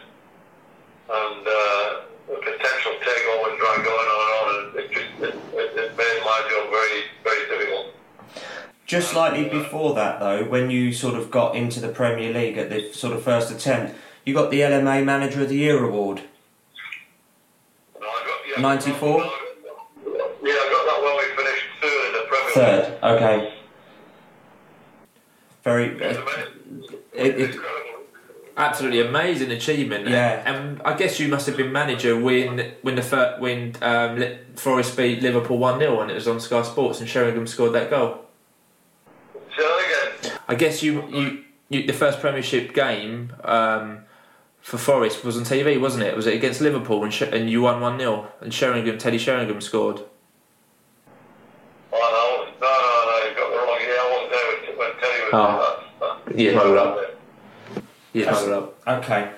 [1.12, 5.70] and uh, the potential takeover was going on and on, and it just it, it,
[5.78, 7.94] it made my job very very difficult.
[8.88, 12.70] Just slightly before that, though, when you sort of got into the Premier League at
[12.70, 16.22] the sort of first attempt, you got the LMA Manager of the Year award.
[18.00, 19.20] No, I got, yeah, 94?
[19.20, 22.94] Yeah, I got that when we finished third in the Premier Third.
[22.94, 23.04] League.
[23.04, 23.54] Okay.
[25.64, 26.04] Very.
[26.04, 26.22] Uh,
[27.14, 27.60] it, it.
[28.56, 30.08] Absolutely amazing achievement.
[30.08, 30.42] Yeah.
[30.46, 34.40] And I guess you must have been manager when when the fir- when um, Li-
[34.56, 37.90] Forest beat Liverpool one 0 and it was on Sky Sports and Sheringham scored that
[37.90, 38.24] goal.
[40.50, 40.56] Say that again.
[40.56, 44.00] I guess you you, you the first Premiership game um,
[44.62, 46.16] for Forest was on TV, wasn't it?
[46.16, 49.62] Was it against Liverpool and, Sh- and you won one 0 and Sheringham Teddy Sheringham
[49.62, 50.02] scored.
[51.94, 53.80] Oh, no, no, no, no, you got the wrong.
[53.82, 56.00] Yeah, I wasn't there when, when Teddy was Oh.
[56.00, 56.26] that.
[56.26, 56.40] that.
[56.40, 57.16] Yeah, muddled up.
[58.14, 58.88] Yeah, muddled up.
[59.04, 59.32] okay.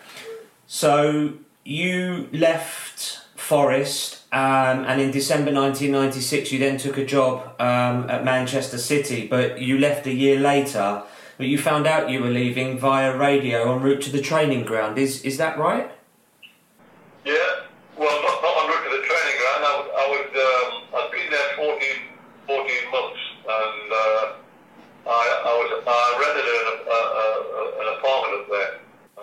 [0.68, 1.34] So
[1.64, 8.24] you left Forest, um, and in December 1996, you then took a job um, at
[8.24, 11.04] Manchester City, but you left a year later.
[11.38, 14.98] But you found out you were leaving via radio en route to the training ground.
[14.98, 15.90] Is is that right?
[17.26, 17.34] Yeah,
[17.98, 19.62] well, not, not en route to the training ground.
[19.66, 21.80] I, was- I was, um, I'd been there 14,
[22.46, 24.26] 14 months, and uh,
[25.08, 28.74] I, I was, I rented an, uh, uh, an apartment up there.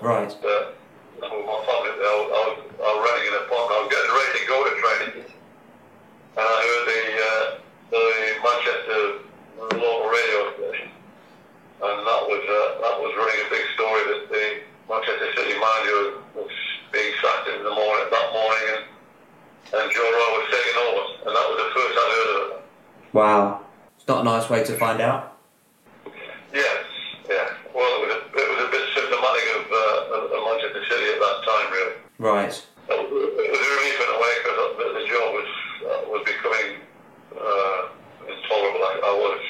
[0.02, 0.32] Right.
[0.32, 0.85] And, uh, with my family,
[1.22, 3.44] I was, I was, I was renting an.
[3.48, 7.44] I was getting ready to go to training, and I heard the, uh,
[7.90, 8.04] the
[8.44, 9.00] Manchester
[9.80, 10.40] local radio
[11.76, 14.44] and that was, uh, that was running a big story that the
[14.88, 16.50] Manchester City manager was
[16.92, 18.82] being sacked in the morning that morning, and,
[19.76, 22.64] and Joe Royle was taking over, and that was the first I heard of it.
[23.12, 23.60] Wow.
[23.96, 25.35] It's not a nice way to find out.
[32.18, 32.54] Right.
[32.88, 35.50] It was a relief in a way because the, job was
[35.84, 36.80] uh, was becoming
[37.34, 37.80] uh,
[38.26, 38.82] intolerable.
[38.82, 39.42] I, was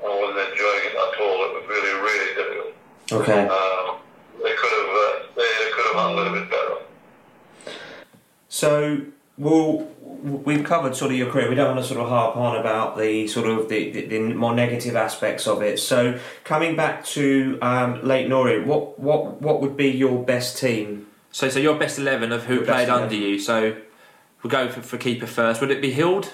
[0.00, 1.38] I wasn't enjoying it at all.
[1.44, 2.72] It was really really difficult.
[3.12, 3.48] Okay.
[3.48, 3.76] Um,
[5.96, 7.74] that a little bit better.
[8.48, 9.02] So,
[9.38, 11.48] well, we've covered sort of your career.
[11.48, 14.20] We don't want to sort of harp on about the sort of the, the, the
[14.34, 15.78] more negative aspects of it.
[15.78, 21.06] So, coming back to um, Leyton Orient, what what what would be your best team?
[21.36, 23.20] So, so your best eleven of who Your played under 11.
[23.20, 23.38] you.
[23.38, 23.76] So,
[24.42, 25.60] we'll go for, for keeper first.
[25.60, 26.32] Would it be Heald?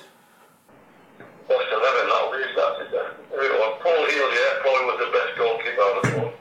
[1.48, 2.86] Best 11, that'll be that.
[2.86, 3.16] is that.
[3.32, 6.34] Well, Paul Heald, yeah, probably was the best goalkeeper out of the board.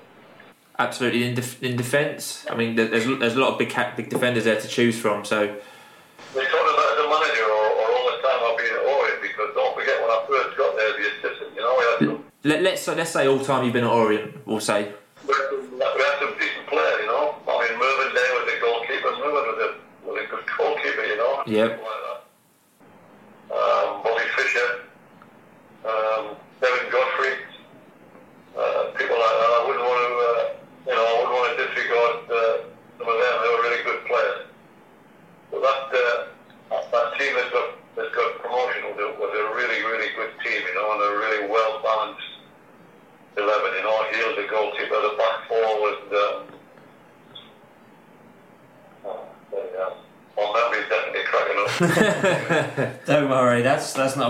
[0.77, 2.45] Absolutely in, def- in defence.
[2.51, 4.99] I mean, there- there's there's a lot of big ca- big defenders there to choose
[4.99, 5.25] from.
[5.25, 8.85] So, We talked about as a manager or, or all the time I've been at
[8.85, 12.13] Orient because don't forget when I first got there, the assistant, you know, we had
[12.13, 14.45] some, let, let's let's say all time you've been at Orient.
[14.45, 14.91] We'll say.
[15.25, 17.33] we had some, we had some decent players, you know.
[17.47, 19.69] I mean, Mervyn Day was a goalkeeper, Mervyn was a,
[20.07, 21.40] was a good goalkeeper, you know.
[21.51, 21.67] Yep.
[21.67, 22.21] People Like that.
[23.51, 24.87] Um, Bobby Fisher,
[25.83, 27.35] um, Kevin Godfrey,
[28.55, 29.51] uh, people like that.
[29.51, 30.43] I wouldn't want to, uh,
[30.87, 33.35] you know, I wouldn't want to disregard uh, some of them.
[33.43, 34.47] They were really good players.
[35.51, 36.31] But that, uh,
[36.71, 37.67] that, that team that's got,
[37.99, 41.11] that's got promotion was a, was a really, really good team, you know, and a
[41.19, 42.31] really well balanced
[43.35, 43.43] 11.
[43.75, 44.95] You know, he was the goalkeeper.
[45.03, 46.39] The back four was, um,
[49.03, 49.99] oh, there you go.
[50.37, 51.59] My memory's definitely cracking
[52.89, 53.05] up.
[53.05, 53.61] Don't worry,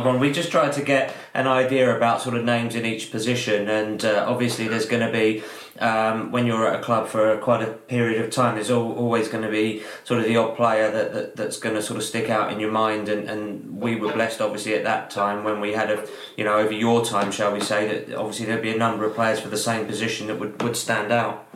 [0.01, 0.21] a problem.
[0.21, 4.03] We just tried to get an idea about sort of names in each position, and
[4.03, 5.43] uh, obviously there's going to be
[5.79, 8.55] um, when you're at a club for quite a period of time.
[8.55, 11.75] There's al- always going to be sort of the odd player that, that that's going
[11.75, 14.83] to sort of stick out in your mind, and, and we were blessed obviously at
[14.83, 18.15] that time when we had a you know over your time, shall we say that
[18.15, 21.11] obviously there'd be a number of players for the same position that would, would stand
[21.11, 21.47] out.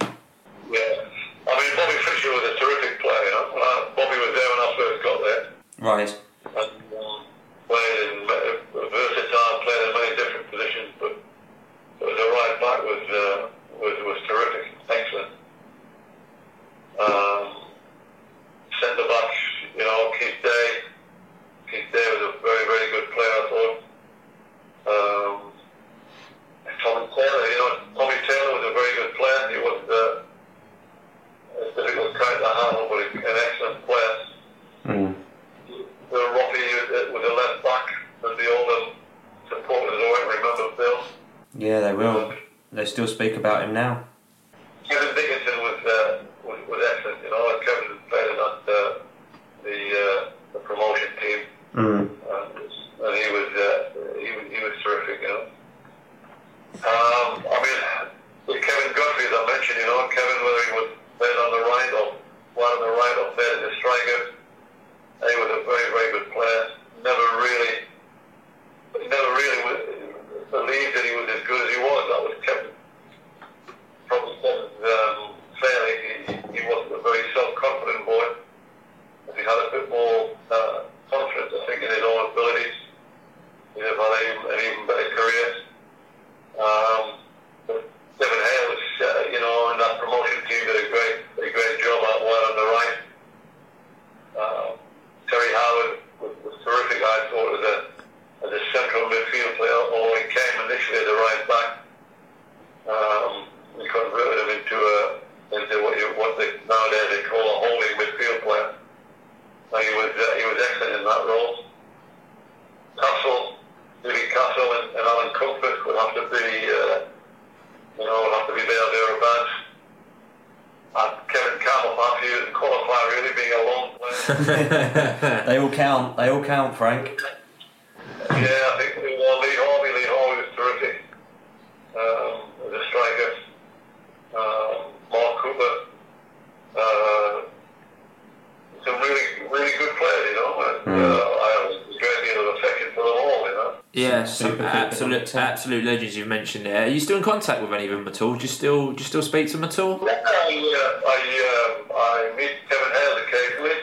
[145.15, 146.83] Absolute absolute legends you've mentioned there.
[146.85, 148.35] Are you still in contact with any of them at all?
[148.35, 149.99] Do you still do you still speak to them at all?
[150.07, 151.19] I, uh, I,
[151.51, 153.77] um, I meet Kevin Hales occasionally.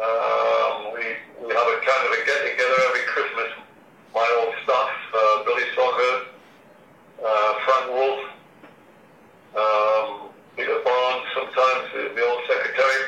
[0.00, 1.04] Um, we,
[1.46, 3.50] we have a kind of a get together every Christmas.
[4.14, 6.26] My old staff, uh, Billy Songhurst,
[7.24, 8.20] uh, Frank Wolf,
[9.56, 13.02] um, Peter Barnes, sometimes the, the old secretary,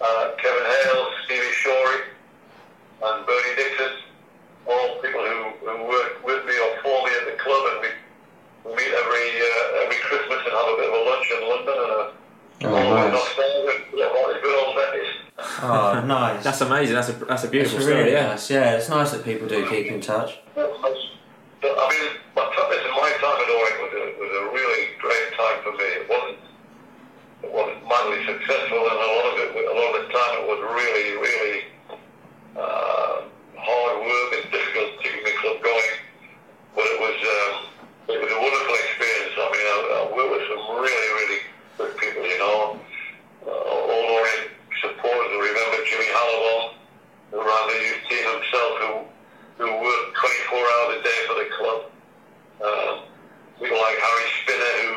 [0.00, 2.00] uh, Kevin Hales, Stevie Shorey,
[3.04, 3.92] and Bernie Dixon.
[4.68, 7.88] All people who, who work with me or for me at the club, and we
[8.66, 11.76] we meet every uh, every Christmas and have a bit of a lunch in London
[11.84, 12.12] and a
[12.64, 13.12] Oh, always nice.
[13.12, 15.12] nostalgic about the good old days.
[15.62, 16.42] Oh, nice.
[16.42, 16.96] That's amazing.
[17.28, 18.12] That's a a It's beautiful really story.
[18.12, 18.26] Yeah.
[18.28, 18.50] nice.
[18.50, 20.38] Yeah, it's nice that people do keep in touch.
[20.54, 24.82] But, I mean, my time, listen, my time at Orient was a, was a really
[25.00, 25.84] great time for me.
[26.00, 26.38] It wasn't
[27.42, 30.32] it wasn't madly successful successful, and a lot of it, a lot of the time,
[30.40, 31.56] it was really, really
[32.56, 33.16] uh,
[33.58, 35.94] hard work and difficult keeping the club going.
[36.74, 37.54] But it was, um,
[38.14, 39.34] it was a wonderful experience.
[39.36, 41.40] I mean, I, I worked with some really, really
[41.78, 42.22] good people.
[42.24, 42.58] You know,
[43.46, 44.50] uh, all Orient
[44.80, 46.62] supporters who remember Jimmy Halliwell,
[47.30, 48.90] who ran the youth team himself, who
[49.60, 51.80] who worked 24 hours a day for the club.
[52.60, 52.94] Um,
[53.60, 54.92] people like Harry Spinner, who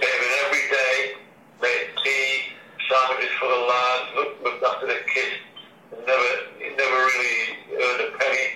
[0.00, 0.96] came in every day,
[1.64, 2.52] made tea,
[2.84, 5.40] sandwiches for the lads, looked, looked after the kids,
[5.96, 6.28] and never,
[6.60, 7.40] he never really
[7.80, 8.48] earned a penny.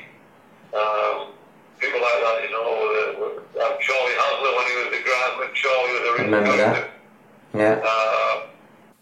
[0.76, 1.32] Um,
[1.80, 5.92] people like that, you know, uh, uh, Charlie Hasler when he was the groundsman, Charlie
[5.96, 6.90] was a really Remember good- that.
[7.56, 7.80] Yeah.
[7.88, 8.46] Uh,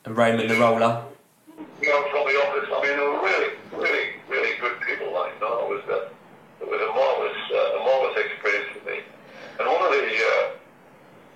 [0.06, 1.02] And Raymond the Roller.
[1.82, 2.70] you know, from the office.
[2.70, 5.12] I mean, they were really, really, really good people.
[5.12, 6.00] Like, you know, it was a,
[6.64, 8.98] it was a marvelous, uh, a marvelous experience for me.
[9.60, 10.44] And one of the, uh,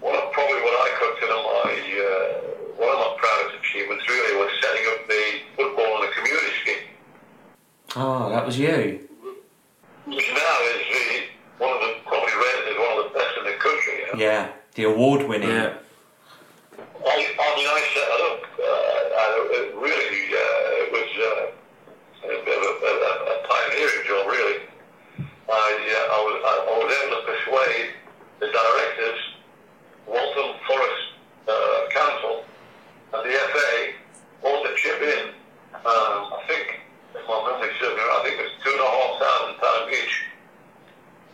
[0.00, 2.26] one of probably what I consider my, uh,
[2.80, 5.22] one of my proudest achievements really was setting up the
[5.56, 6.84] football and the community scheme,
[7.96, 9.08] Oh, that was you.
[10.06, 13.56] now is the one of the probably rated as one of the best in the
[13.58, 13.94] country.
[14.00, 14.18] You know?
[14.18, 14.52] Yeah.
[14.74, 15.50] The award winning.
[15.50, 15.76] Yeah.
[17.06, 18.40] I, I mean, I set it up.
[18.58, 24.02] Uh, and it really, uh, it was uh, a bit of a, a, a pioneering
[24.08, 24.58] job, really.
[25.46, 27.88] I, uh, I, was, I, I was able to persuade
[28.40, 29.20] the directors,
[30.08, 31.02] Waltham Forest
[31.46, 32.44] uh, Council,
[33.14, 33.70] and the FA
[34.48, 35.24] all to chip in.
[35.84, 36.80] Um, I think,
[37.14, 39.54] if my memory serves me right, I think it was two and a half thousand
[39.62, 40.14] pounds each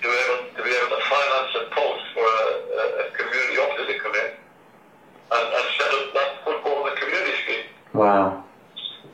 [0.02, 3.56] to be able to be able to finance a post for a, a, a community
[3.62, 7.66] officer to come in and, and set up that football in the community scheme.
[7.94, 8.42] Wow.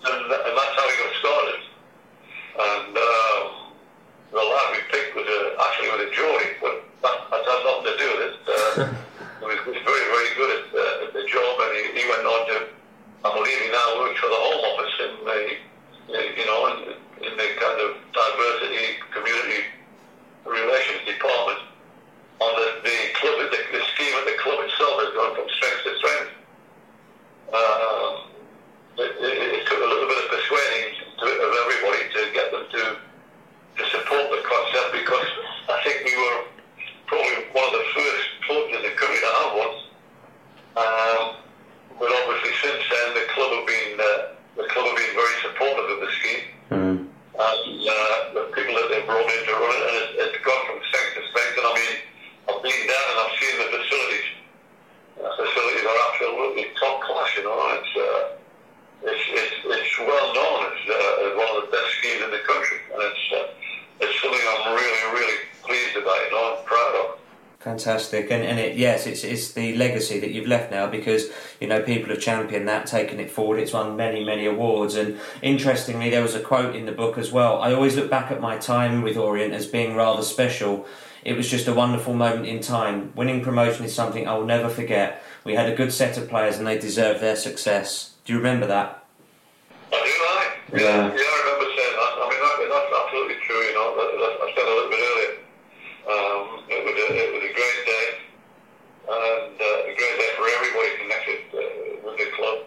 [0.07, 1.61] And, and that's how we got started.
[2.57, 3.45] And um,
[4.33, 7.87] the lad we picked was a, actually was a joy, but that, that had nothing
[7.91, 8.35] to do with it.
[8.47, 8.95] Uh,
[9.43, 12.25] he was, was very, very good at, uh, at the job, and he, he went
[12.25, 12.57] on to,
[13.27, 15.41] I believe he now works for the Home Office in the,
[16.39, 16.79] you know, in,
[17.27, 19.67] in the kind of diversity community
[20.47, 21.59] relations department.
[22.39, 25.83] On the, the club, the, the scheme at the club itself has gone from strength
[25.89, 26.33] to strength.
[27.53, 28.13] Um,
[28.99, 30.89] it, it, it took a little bit of persuading
[31.21, 32.83] to, of everybody to get them to
[33.77, 35.29] to support the concept because
[35.69, 36.39] I think we were
[37.07, 39.75] probably one of the first clubs in the country to have one.
[40.81, 41.25] Um,
[42.01, 45.89] but obviously since then the club have been uh, the club have been very supportive
[45.93, 47.07] of the scheme Mm.
[47.07, 47.09] and
[47.39, 50.83] uh, the people that they've brought in to run it, and it's, it's gone from
[50.91, 51.55] strength to strength.
[51.63, 51.95] And I mean,
[52.51, 54.29] I've been down and I've seen the facilities.
[55.15, 57.55] The facilities are absolutely top class, you know.
[57.55, 58.25] and It's uh,
[59.15, 62.43] it's, it's it's well known as, uh, as one of the best schemes in the
[62.43, 66.19] country, and it's uh, it's something I'm really really pleased about.
[66.27, 67.07] You know, I'm proud of.
[67.63, 71.83] Fantastic, and and it yes, it's the legacy that you've left now because you know
[71.83, 73.59] people have championed that, taken it forward.
[73.59, 77.33] It's won many many awards, and interestingly, there was a quote in the book as
[77.33, 77.61] well.
[77.61, 80.87] I always look back at my time with Orient as being rather special.
[81.25, 83.13] It was just a wonderful moment in time.
[83.17, 85.25] Winning promotion is something I will never forget.
[85.43, 88.15] We had a good set of players, and they deserved their success.
[88.25, 89.03] Do you remember that?
[89.93, 90.83] I do like.
[90.83, 91.11] Yeah.
[91.11, 92.13] Yeah, I remember saying that.
[92.15, 93.59] I mean, that, that's absolutely true.
[93.59, 95.33] You know, that, that, I said a little bit earlier.
[96.07, 98.07] Um, it was a, it was a great day,
[99.11, 102.59] and uh, a great day for everybody connected uh, with the club,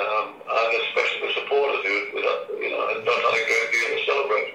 [0.00, 3.68] um, and especially the supporters who, who that, you know, had not had a great
[3.68, 4.48] deal to celebrate.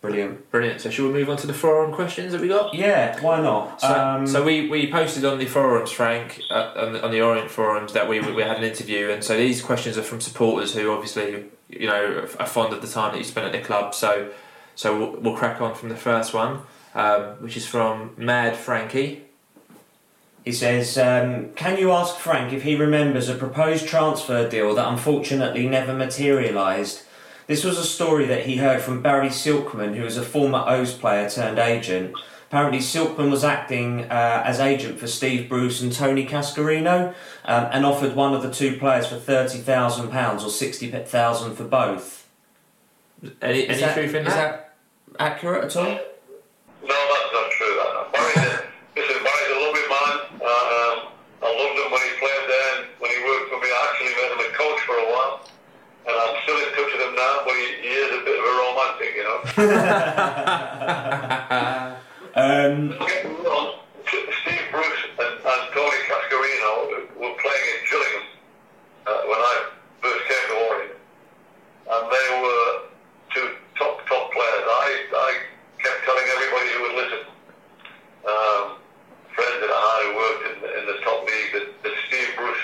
[0.00, 0.50] Brilliant.
[0.50, 0.79] Brilliant.
[0.90, 2.74] So, shall we move on to the forum questions that we got?
[2.74, 3.80] Yeah, why not?
[3.80, 7.22] So, Um, so we, we posted on the forums, Frank, uh, on, the, on the
[7.22, 10.74] Orient forums that we we had an interview, and so these questions are from supporters
[10.74, 13.94] who obviously you know are fond of the time that you spent at the club.
[13.94, 14.30] So
[14.74, 16.62] so we'll, we'll crack on from the first one,
[16.94, 19.22] um, which is from Mad Frankie.
[20.44, 24.88] He says, um, Can you ask Frank if he remembers a proposed transfer deal that
[24.88, 27.02] unfortunately never materialised?
[27.50, 30.94] This was a story that he heard from Barry Silkman, who was a former O's
[30.94, 32.14] player turned agent.
[32.46, 37.12] Apparently, Silkman was acting uh, as agent for Steve Bruce and Tony Cascarino
[37.44, 39.66] um, and offered one of the two players for £30,000
[40.06, 42.28] or £60,000 for both.
[43.42, 44.76] Any, Is any that- truth in is that?
[45.18, 45.86] that accurate at all?
[45.86, 45.98] No,
[46.86, 47.74] that's not true.
[47.82, 48.62] That Barry's a,
[48.94, 50.14] listen, Barry's a lovely man.
[50.38, 50.96] Um,
[51.42, 53.66] I loved him when he played there, and when he worked for me.
[53.74, 55.34] I actually made him a coach for a while,
[56.06, 57.44] and I'm still in touch with him now.
[57.44, 59.38] But he, he is a bit of a romantic, you know.
[62.30, 66.70] Um, Don't get me wrong, Steve Bruce and, and Tony Cascarino
[67.18, 68.22] were playing in Gillingham
[69.10, 69.54] uh, when I
[70.00, 70.94] first came to Orient,
[71.90, 72.86] and they were
[73.34, 74.62] two top top players.
[74.62, 75.30] I I
[75.82, 77.22] kept telling everybody who would listen,
[78.30, 78.78] um,
[79.34, 82.30] friends that I had who worked in, the- in the top league, that, that Steve
[82.38, 82.62] Bruce,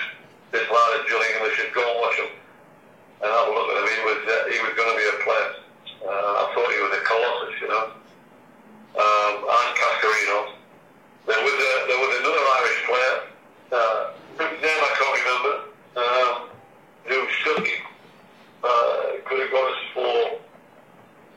[0.54, 1.98] this lad at Gillingham, they should go and
[3.22, 3.88] and have a look at him.
[3.88, 5.50] He was uh, he was going to be a player.
[6.04, 7.84] Uh, I thought he was a colossus, you know.
[8.96, 10.38] Um, and Cascarino.
[11.26, 13.16] There was a, there was another Irish player.
[13.72, 15.52] Uh, whose name I can't remember.
[15.96, 16.34] Um,
[17.04, 17.66] who stuck
[18.62, 20.38] uh, could have got us for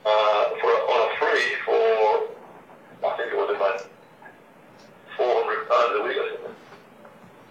[0.06, 2.30] uh, for on a free for
[3.06, 3.88] I think it was about
[5.16, 6.56] four hundred pounds a week or something.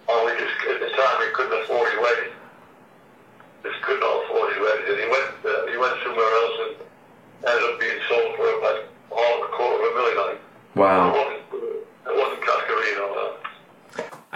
[0.09, 2.38] And we just at the time we couldn't afford his wages.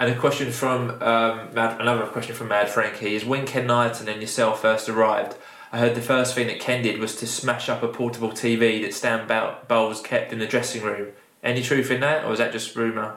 [0.04, 4.06] And a question from um, Mad, another question from Mad Frankie is when Ken Knighton
[4.06, 5.34] and yourself first arrived.
[5.72, 8.82] I heard the first thing that Ken did was to smash up a portable TV
[8.82, 9.26] that Stan
[9.66, 11.12] Bowles kept in the dressing room.
[11.42, 13.16] Any truth in that, or is that just rumour?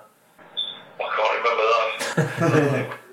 [0.97, 2.99] I can't remember that.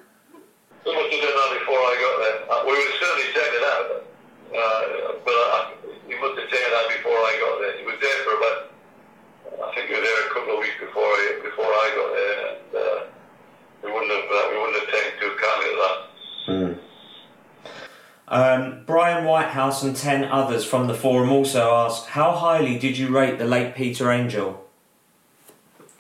[19.65, 23.47] House and 10 others from the forum also asked, How highly did you rate the
[23.47, 24.62] late Peter Angell?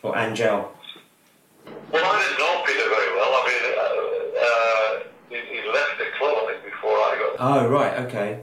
[0.02, 0.70] Or Angel?
[1.90, 3.32] Well, I didn't know Peter very well.
[3.32, 3.96] I mean, uh,
[4.44, 7.36] uh, he, he, left the club, I think, before I got.
[7.40, 8.40] Oh, right, okay.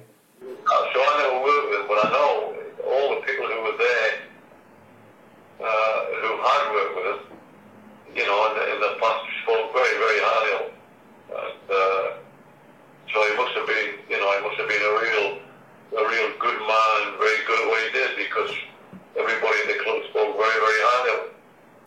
[17.22, 18.52] very good at what he did because
[19.16, 21.34] everybody in the club spoke very, very highly of him.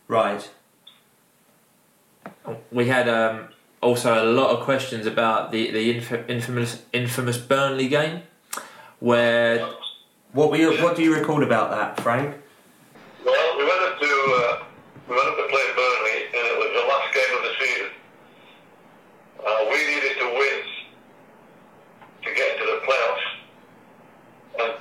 [0.06, 0.50] Right.
[2.70, 3.48] We had um,
[3.80, 5.90] also a lot of questions about the, the
[6.28, 8.22] infamous infamous Burnley game,
[9.00, 9.66] where
[10.32, 12.36] what were you, what do you recall about that, Frank?
[13.24, 14.64] Well, we went up to uh,
[15.08, 17.90] we went up to play Burnley, and it was the last game of the season.
[19.40, 20.58] Uh, we needed to win
[22.22, 23.23] to get to the playoffs
[24.58, 24.72] and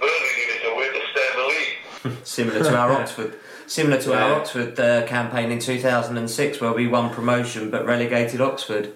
[0.94, 2.26] to stay in the league.
[2.26, 3.34] similar to our Oxford,
[3.68, 4.24] similar to yeah.
[4.24, 8.94] our Oxford uh, campaign in 2006, where we won promotion but relegated Oxford.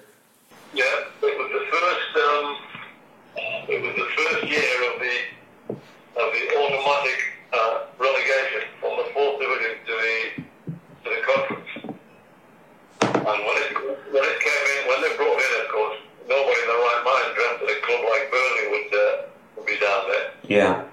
[20.48, 20.87] Yeah.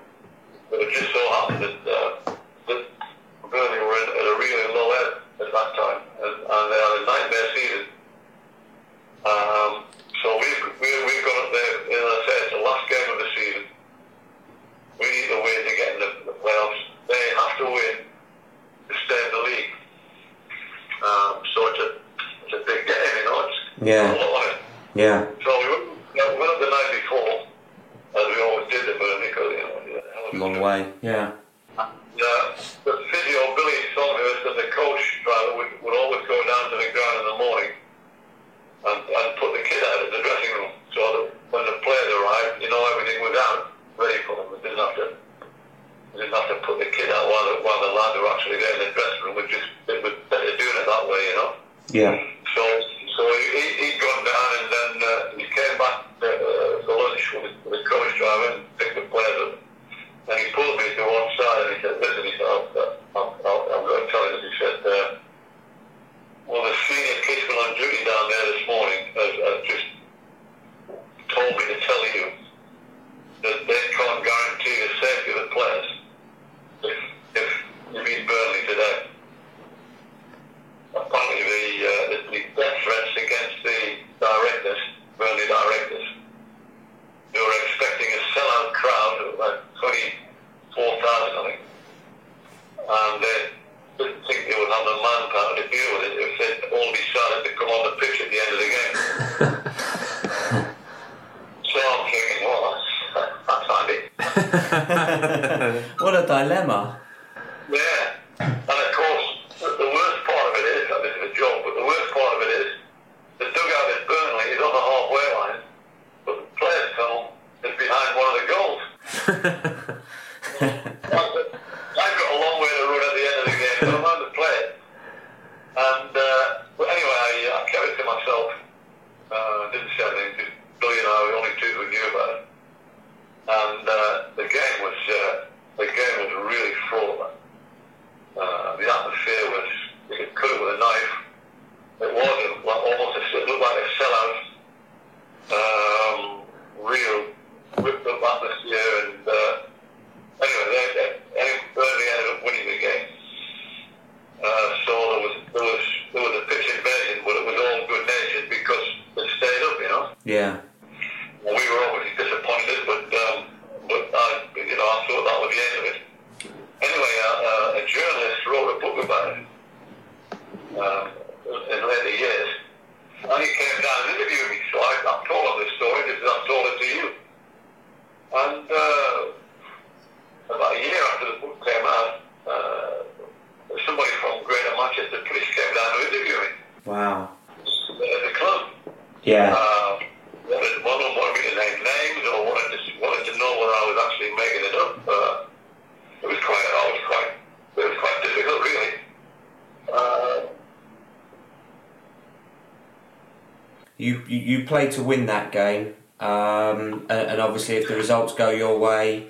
[204.74, 209.28] Play to win that game, um, and, and obviously if the results go your way,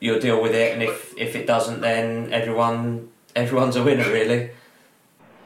[0.00, 4.50] you'll deal with it, and if, if it doesn't, then everyone everyone's a winner really.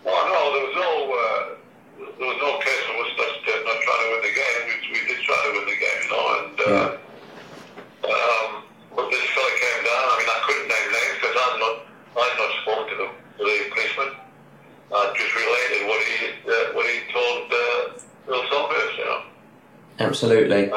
[0.02, 3.78] well, no, there was no, uh, there was no case of us just uh, not
[3.84, 4.60] trying to win the game.
[4.64, 6.88] We, we did try to win the game, you know, and uh,
[8.08, 8.64] um,
[8.96, 10.04] but this fella came down.
[10.08, 11.74] I mean, I couldn't name names because I'd not,
[12.16, 14.10] I'd not spoken to the, to the policeman.
[14.88, 16.16] I just related what he,
[16.48, 19.22] uh, what he told uh, Bill Songhurst, you know.
[19.98, 20.70] Absolutely.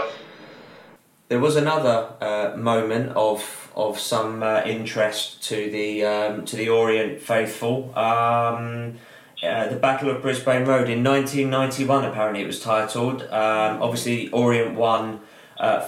[1.30, 6.06] There was another uh, moment of of some uh, interest to the
[6.36, 7.98] um, to the Orient faithful.
[7.98, 8.98] Um,
[9.44, 13.24] uh, the Battle of Brisbane Road in 1991, apparently it was titled.
[13.24, 15.22] Um, obviously, Orient won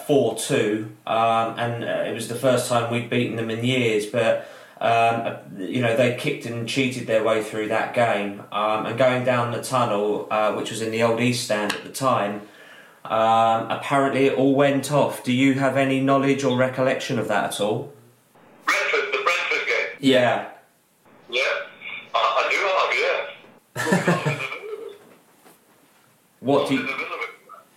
[0.05, 4.05] four two, um, and uh, it was the first time we'd beaten them in years.
[4.05, 8.85] But um, uh, you know they kicked and cheated their way through that game, um,
[8.85, 11.91] and going down the tunnel, uh, which was in the old East Stand at the
[11.91, 12.41] time.
[13.05, 15.23] Um, apparently, it all went off.
[15.23, 17.93] Do you have any knowledge or recollection of that at all?
[19.99, 20.49] Yeah.
[21.29, 21.41] Yeah,
[22.13, 24.43] I, I do have, yeah.
[26.39, 26.81] What do you?
[26.81, 27.29] the middle of it.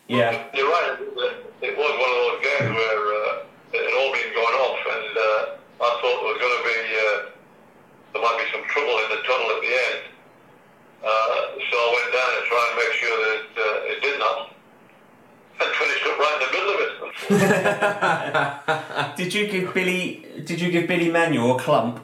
[0.07, 0.45] Yeah.
[0.55, 0.99] You're right.
[1.01, 4.79] It it was one of those games where uh, it had all been going off,
[4.85, 7.19] and uh, I thought there was going to be uh,
[8.13, 10.01] there might be some trouble in the tunnel at the end.
[11.03, 14.21] Uh, so I went down to try and make sure that uh, it didn't
[15.61, 16.93] and finished up right in the middle of it.
[19.17, 20.27] Did you give Billy?
[20.45, 22.01] Did you give Billy Manuel a clump?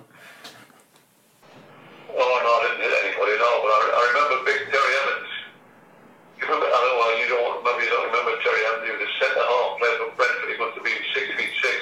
[2.17, 3.51] Oh no, I didn't hit anybody, no.
[3.61, 5.31] But I, I remember Big Terry Evans.
[6.41, 6.69] You remember?
[6.69, 7.11] I don't know.
[7.21, 7.55] You don't.
[7.65, 8.85] Maybe you don't remember Terry Evans.
[8.89, 10.49] He was a centre half player for Brentford.
[10.53, 11.79] He must have been six feet six,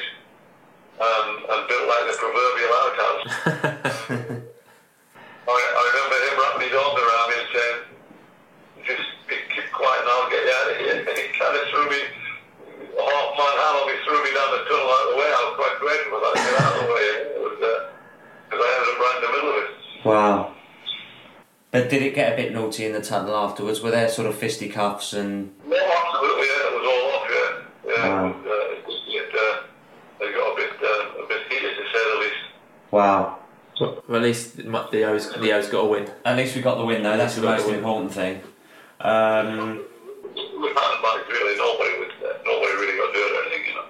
[0.99, 3.23] um, and built like the proverbial outhouse.
[5.45, 7.79] I, I remember him wrapping his arms around me and saying,
[8.89, 11.63] "Just keep, keep quiet and I'll get you out of here." And he kind of
[11.71, 12.01] threw me
[12.97, 15.31] half man hand on me, threw me down the tunnel out of the way.
[15.31, 16.35] I was quite grateful that.
[16.35, 17.07] Get out of the way.
[17.35, 19.84] It was because I ended up right in the middle of it.
[20.05, 20.53] Wow.
[21.71, 23.81] But did it get a bit naughty in the tunnel afterwards?
[23.81, 25.53] Were there sort of fisticuffs and?
[25.67, 26.47] No, absolutely.
[26.47, 27.27] Yeah, it was all off.
[27.31, 28.09] Yeah, yeah.
[28.09, 28.29] Wow.
[28.29, 31.83] It, was, uh, it, it, uh, it got a bit uh, a bit heated to
[31.93, 32.37] say the least.
[32.91, 33.39] Wow.
[33.81, 36.09] Well, at least the O's, the O's got a win.
[36.25, 37.17] At least we got the win though.
[37.17, 38.41] That's the most important thing.
[39.01, 39.79] Um,
[40.33, 43.85] With handbags, really, nobody was uh, nobody really got hurt or anything, you know.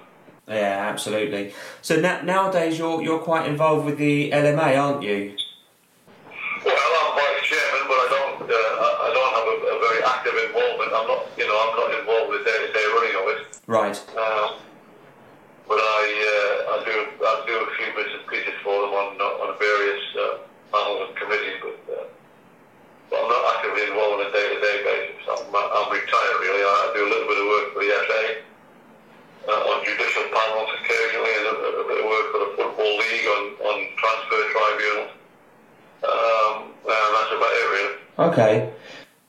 [0.47, 1.53] yeah, absolutely.
[1.83, 5.35] So na- nowadays you're you're quite involved with the LMA, aren't you?
[6.65, 10.35] Well, I'm vice chairman, but I don't uh, I, don't have a, a very active
[10.49, 10.89] involvement.
[10.97, 13.41] I'm not you know I'm not involved with day to day running of it.
[13.69, 13.97] Right.
[14.17, 14.57] Um,
[15.69, 19.13] but I uh, I do I do a few bits and pieces for them on
[19.21, 20.41] on various uh,
[20.73, 21.77] panels and committees, but.
[21.93, 22.03] Uh,
[23.09, 25.21] but I'm not actively involved on a day-to-day basis.
[25.29, 26.63] I'm, I'm retired, really.
[26.65, 28.21] I do a little bit of work for the FA
[29.45, 33.27] uh, on judicial panels occasionally, and a, a bit of work for the Football League
[33.29, 35.11] on, on transfer tribunals.
[36.01, 37.95] Um, and that's about it, really.
[38.17, 38.73] Okay.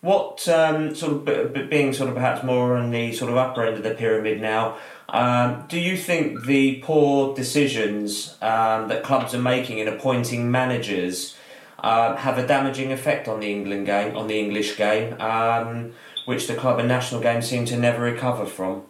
[0.01, 3.77] What um, sort of being sort of perhaps more on the sort of upper end
[3.77, 4.77] of the pyramid now?
[5.09, 11.37] Um, do you think the poor decisions um, that clubs are making in appointing managers
[11.83, 15.93] um, have a damaging effect on the England game, on the English game, um,
[16.27, 18.83] which the club and national game seem to never recover from?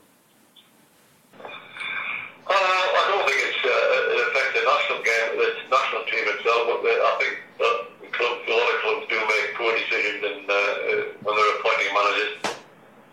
[2.47, 6.63] Uh, I don't think it's uh, it affects the national game, the national team itself.
[6.71, 7.77] But the, I think that
[8.07, 11.55] the clubs, a lot of clubs do make poor decisions in, uh, uh, when they're
[11.59, 12.33] appointing managers.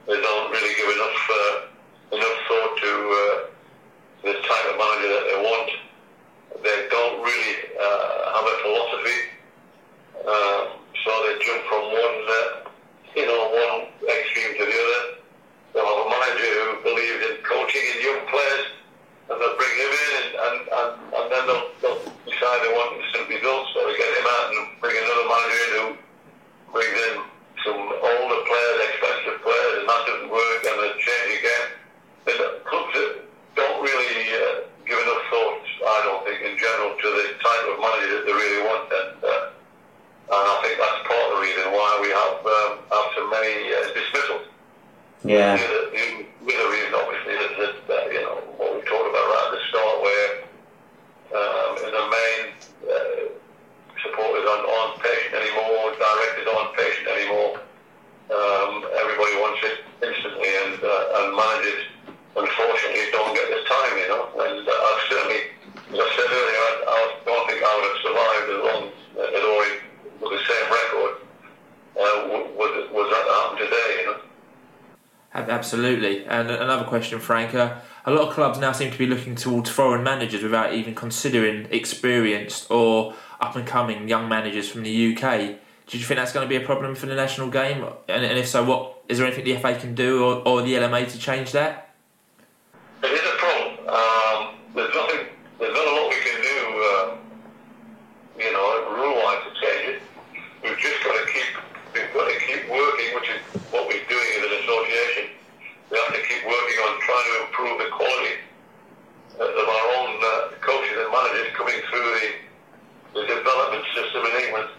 [0.05, 1.53] They don't really give enough uh,
[2.13, 3.36] enough thought to uh,
[4.21, 5.69] the type of manager that they want.
[6.61, 9.19] They don't really uh, have a philosophy,
[10.29, 12.69] uh, so they jump from one uh,
[13.17, 15.01] you know one extreme to the other.
[15.73, 18.84] They'll have a manager who believes in coaching in young players
[19.29, 22.99] and they'll bring him in and, and, and, and then they'll, they'll decide they want
[22.99, 25.86] instant results so they get him out and bring another manager in who
[26.75, 27.13] brings in
[27.63, 31.65] some older players, expensive players and that doesn't work and they change again.
[32.27, 33.11] And the clubs that
[33.55, 37.75] don't really uh, give enough thought, I don't think, in general to the type of
[37.79, 41.65] manager that they really want and, uh, and I think that's part of the reason
[41.71, 44.45] why we have, um, have so many uh, dismissals.
[45.23, 45.55] Yeah.
[45.55, 45.84] The other,
[46.43, 48.43] the other reason, obviously, is that, uh, you know,
[75.63, 76.25] Absolutely.
[76.25, 77.54] And another question, Frank.
[77.54, 77.76] Uh,
[78.06, 81.68] a lot of clubs now seem to be looking towards foreign managers without even considering
[81.70, 85.58] experienced or up and coming young managers from the UK.
[85.86, 87.84] Do you think that's going to be a problem for the national game?
[88.08, 90.76] And, and if so, what is there anything the FA can do or, or the
[90.76, 91.93] LMA to change that?
[93.04, 93.89] It is a problem.
[93.89, 95.28] Um, there's nothing.
[95.60, 96.60] There's not a lot we can do.
[96.88, 97.16] Uh,
[98.39, 100.01] you know, rule-wise to change it.
[100.64, 101.51] We've just got to keep.
[101.93, 105.34] We've got to keep working, which is what we're doing as an association.
[105.93, 108.41] We have to keep working on trying to improve the quality
[109.38, 112.26] of our own uh, coaches and managers coming through the,
[113.14, 114.70] the development system in England.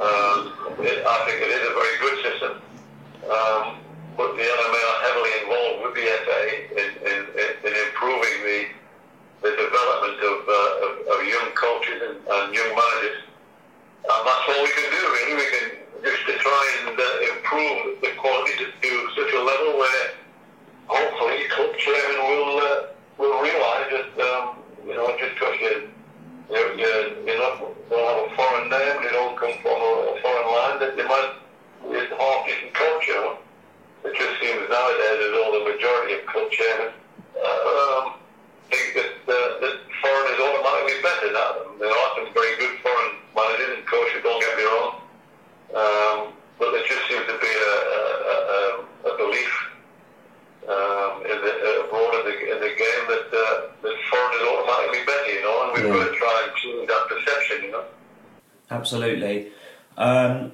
[0.00, 0.38] Um,
[0.80, 2.52] it, I think it is a very good system.
[3.28, 3.84] Um,
[4.16, 6.40] but the LMA are heavily involved with the FA
[6.80, 7.18] in, in,
[7.68, 8.58] in improving the,
[9.44, 13.20] the development of, uh, of, of, young coaches and, and, young managers.
[14.00, 15.36] And that's all we can do, really.
[15.36, 15.66] We can
[16.08, 20.22] just to try and uh, improve the quality to, to such a level where
[20.92, 22.86] hopefully club chairman will uh,
[23.18, 25.88] will realise that um, you know just because you
[26.50, 26.92] you you
[27.26, 27.56] you not
[27.88, 31.06] don't have a foreign name, you don't come from a, a foreign land, that you
[31.08, 31.32] might
[31.96, 33.40] it's a half decent culture.
[34.04, 36.90] It just seems nowadays as though the majority of club chairmen
[37.38, 38.18] um,
[38.70, 41.30] think that, uh, that foreign is automatically better.
[41.30, 44.92] Now, there are some very good foreign managers and coaches, don't get me wrong.
[45.72, 46.18] Um,
[46.58, 48.60] but there just seems to be a, a, a,
[49.06, 49.54] a belief
[50.68, 54.44] um, in the, uh, abroad in the, in the game that, uh, that foreign is
[54.46, 56.04] automatically better, you know, and we've yeah.
[56.04, 57.84] got to try and change that perception, you know.
[58.70, 59.52] Absolutely.
[59.96, 60.52] Um,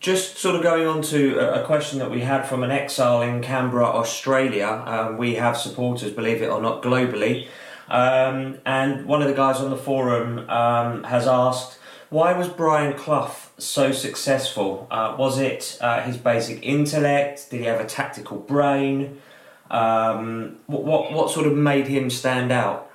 [0.00, 3.86] just sort of going to a question that we had from an exile in Canberra,
[3.86, 4.82] Australia.
[4.86, 7.48] Um, we have supporters, believe it or not, globally.
[7.88, 11.78] Um, and one of the guys on the forum um, has asked,
[12.08, 14.86] why was Brian Clough so successful?
[14.90, 17.50] Uh, was it uh, his basic intellect?
[17.50, 19.20] Did he have a tactical brain?
[19.70, 22.89] Um, what, what, what sort of made him stand out?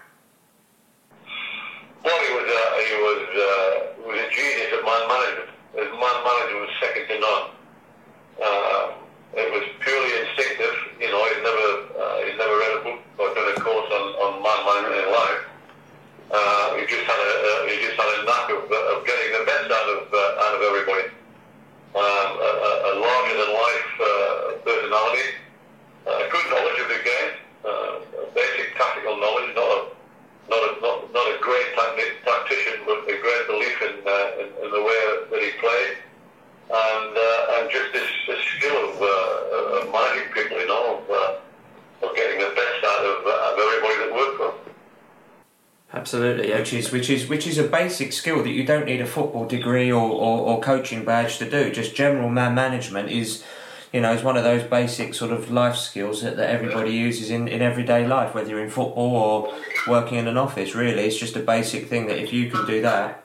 [46.06, 49.06] Absolutely, which is which is which is a basic skill that you don't need a
[49.06, 51.72] football degree or, or, or coaching badge to do.
[51.72, 53.44] Just general man management is,
[53.92, 57.32] you know, is one of those basic sort of life skills that, that everybody uses
[57.32, 59.54] in, in everyday life, whether you're in football or
[59.88, 60.76] working in an office.
[60.76, 63.25] Really, it's just a basic thing that if you can do that,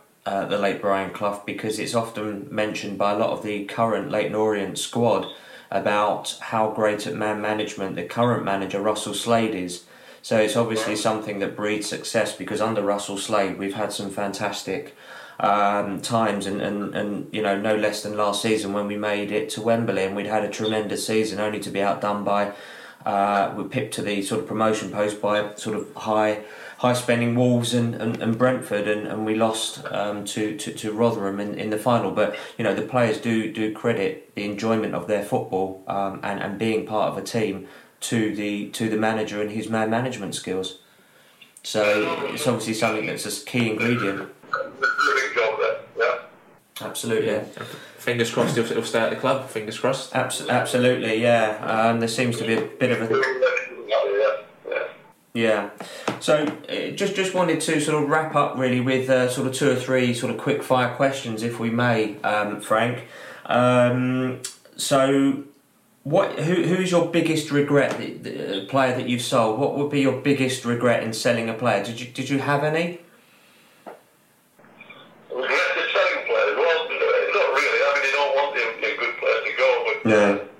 [0.41, 4.09] uh, the late Brian Clough because it's often mentioned by a lot of the current
[4.09, 5.27] Leyton Orient squad
[5.69, 9.83] about how great at man management the current manager Russell Slade is.
[10.21, 14.95] So it's obviously something that breeds success because under Russell Slade we've had some fantastic
[15.39, 19.31] um, times and, and, and you know no less than last season when we made
[19.31, 22.53] it to Wembley and we'd had a tremendous season only to be outdone by
[23.05, 26.43] uh, we pipped to the sort of promotion post by sort of high
[26.81, 30.91] high spending Wolves and, and, and Brentford, and, and we lost um, to, to, to
[30.91, 32.09] Rotherham in, in the final.
[32.09, 36.41] But you know the players do do credit the enjoyment of their football um, and
[36.41, 37.67] and being part of a team
[38.09, 40.79] to the to the manager and his man management skills.
[41.61, 41.83] So
[42.33, 44.29] it's obviously something that's a key ingredient.
[46.81, 47.27] Absolutely.
[47.27, 47.43] Yeah.
[47.99, 49.47] Fingers crossed he'll, he'll, stay at the club.
[49.47, 50.15] Fingers crossed.
[50.15, 51.59] Abs- absolutely, yeah.
[51.63, 53.60] Um, there seems to be a bit of a.
[55.33, 55.69] Yeah.
[56.19, 59.53] So uh, just just wanted to sort of wrap up really with uh, sort of
[59.53, 63.07] two or three sort of quick fire questions, if we may, um, Frank.
[63.45, 64.41] Um,
[64.75, 65.43] so,
[66.03, 67.97] what who who's your biggest regret?
[67.97, 69.59] The, the, player that you've sold.
[69.59, 71.83] What would be your biggest regret in selling a player?
[71.83, 72.99] Did you did you have any?
[75.29, 76.57] Regret the selling players?
[76.57, 77.79] Well, not really.
[77.83, 80.50] I mean, you don't want the, the good players to go, but yeah.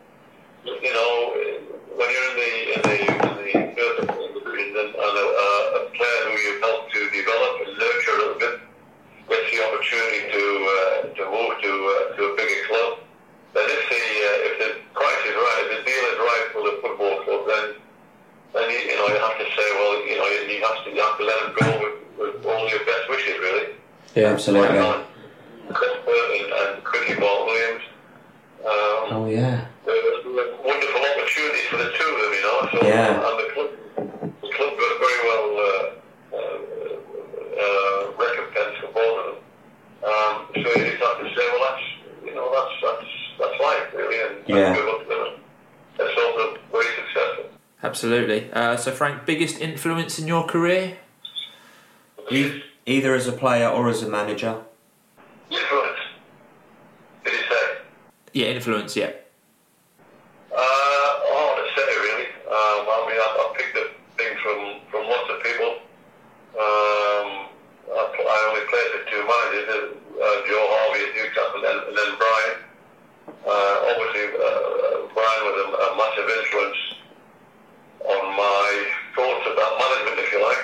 [24.16, 24.78] Yeah, absolutely.
[24.78, 25.04] Uh,
[25.70, 27.84] Cuthbert and, and Chrissy Bart-Williams.
[28.62, 29.66] Um, Oh yeah.
[29.86, 32.70] there was a wonderful opportunity for the two of them, you know.
[32.72, 33.28] So, Yeah.
[33.28, 33.70] And the club,
[34.42, 36.58] the club got very well uh, uh,
[37.64, 39.38] uh, recompensed for both of them.
[40.04, 41.86] Um, so you just have to say, well, that's
[42.26, 44.76] you know, that's that's that's life, really, and Yeah.
[44.76, 45.34] good luck to them.
[45.98, 47.46] That's also very successful.
[47.84, 48.52] Absolutely.
[48.52, 50.98] Uh, so, Frank, biggest influence in your career?
[52.30, 52.61] E-
[53.02, 54.62] either as a player or as a manager.
[55.50, 56.02] Influence.
[57.26, 57.66] Did you say?
[58.34, 58.96] Yeah, influence.
[58.96, 59.10] Yeah.
[60.54, 62.30] Uh, hard to say, really.
[62.46, 63.90] Um, I mean, I, I picked up
[64.22, 65.72] things from, from lots of people.
[66.62, 67.50] Um,
[67.90, 71.96] I, pl- I only played for two managers, uh, Joe Harvey at Newcastle and, and
[71.98, 72.58] then Brian.
[73.50, 76.82] Uh, obviously, uh, Brian was a, a massive influence
[78.14, 78.70] on my
[79.18, 80.64] thoughts about management, if you like.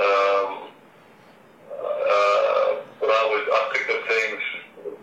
[0.00, 0.72] Um,
[2.12, 4.42] uh, but I was I picked up things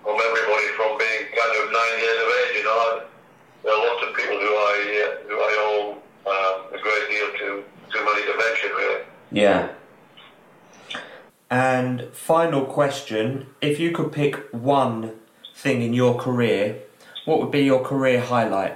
[0.03, 2.53] from everybody from being kind of nine years of age.
[2.57, 3.03] You know, I,
[3.63, 5.85] there are lots of people who I uh, who I owe
[6.29, 7.47] um, a great deal to
[7.91, 9.01] too many to mention, really.
[9.31, 9.69] Yeah.
[11.51, 15.15] And final question: If you could pick one
[15.55, 16.79] thing in your career,
[17.25, 18.75] what would be your career highlight?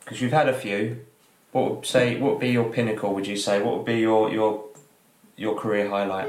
[0.00, 1.04] Because you've had a few.
[1.52, 2.18] What would say?
[2.20, 3.14] What would be your pinnacle?
[3.14, 3.60] Would you say?
[3.62, 4.64] What would be your your
[5.36, 6.28] your career highlight?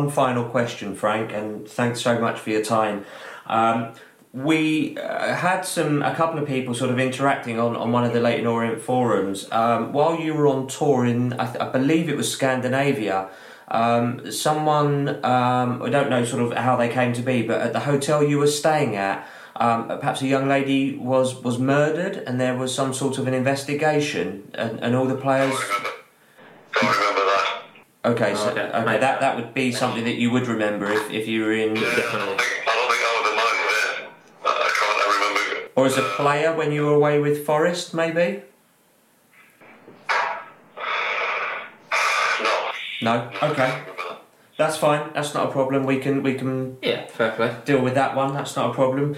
[0.00, 3.04] One final question, Frank, and thanks so much for your time.
[3.46, 3.92] Um,
[4.32, 8.14] we uh, had some a couple of people sort of interacting on, on one of
[8.14, 12.08] the Leyton Orient forums um, while you were on tour in I, th- I believe
[12.08, 13.28] it was Scandinavia.
[13.68, 17.74] Um, someone um, I don't know sort of how they came to be, but at
[17.74, 22.40] the hotel you were staying at, um, perhaps a young lady was was murdered, and
[22.40, 25.90] there was some sort of an investigation, and, and all the players remember.
[26.80, 27.46] Don't remember that.
[28.10, 31.28] Okay, so Okay, okay, that that would be something that you would remember if, if
[31.28, 34.08] you were in, Yeah, I don't think I don't think I was the man there.
[34.44, 34.98] I, I can't.
[35.04, 35.70] I remember.
[35.76, 38.42] or as a player when you were away with Forest, maybe.
[42.42, 42.70] No.
[43.02, 44.22] No, okay, don't remember that.
[44.56, 45.10] that's fine.
[45.14, 45.84] That's not a problem.
[45.84, 47.54] We can we can Yeah, fair play.
[47.64, 48.34] deal with that one.
[48.34, 49.16] That's not a problem.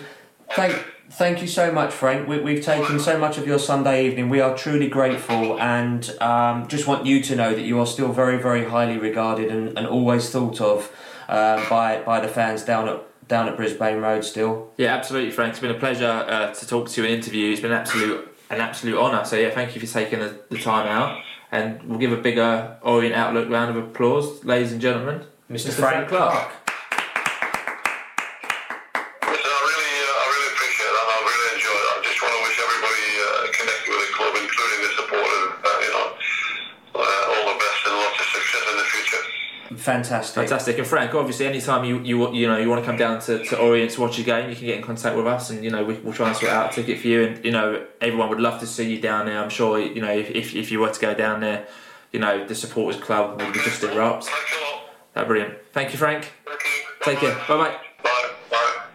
[0.55, 0.75] Thank
[1.13, 2.27] thank you so much, Frank.
[2.27, 4.29] We, we've taken so much of your Sunday evening.
[4.29, 8.13] We are truly grateful, and um, just want you to know that you are still
[8.13, 10.91] very very highly regarded and, and always thought of
[11.29, 14.25] um, by by the fans down at down at Brisbane Road.
[14.25, 14.71] Still.
[14.77, 15.51] Yeah, absolutely, Frank.
[15.51, 17.53] It's been a pleasure uh, to talk to you and interview.
[17.53, 19.25] It's been an absolute an absolute honour.
[19.25, 22.77] So yeah, thank you for taking the, the time out, and we'll give a bigger
[22.83, 25.69] Orient Outlook round of applause, ladies and gentlemen, Mr.
[25.69, 25.73] Mr.
[25.73, 26.49] Frank Clark.
[26.49, 26.62] Listen,
[39.83, 40.35] Fantastic.
[40.35, 40.79] Fantastic.
[40.79, 43.59] And Frank, obviously, anytime you you you know you want to come down to, to
[43.59, 45.83] Orient to watch a game, you can get in contact with us, and you know
[45.85, 47.25] we, we'll try and sort out a ticket for you.
[47.25, 49.43] And you know everyone would love to see you down there.
[49.43, 51.67] I'm sure you know if, if, if you were to go down there,
[52.13, 54.27] you know the supporters club would be just erupt.
[54.27, 54.83] Thanks a lot.
[55.15, 55.55] That's brilliant.
[55.73, 56.33] Thank you, Frank.
[56.47, 57.05] Thank you.
[57.05, 57.35] Take care.
[57.49, 57.77] Bye bye.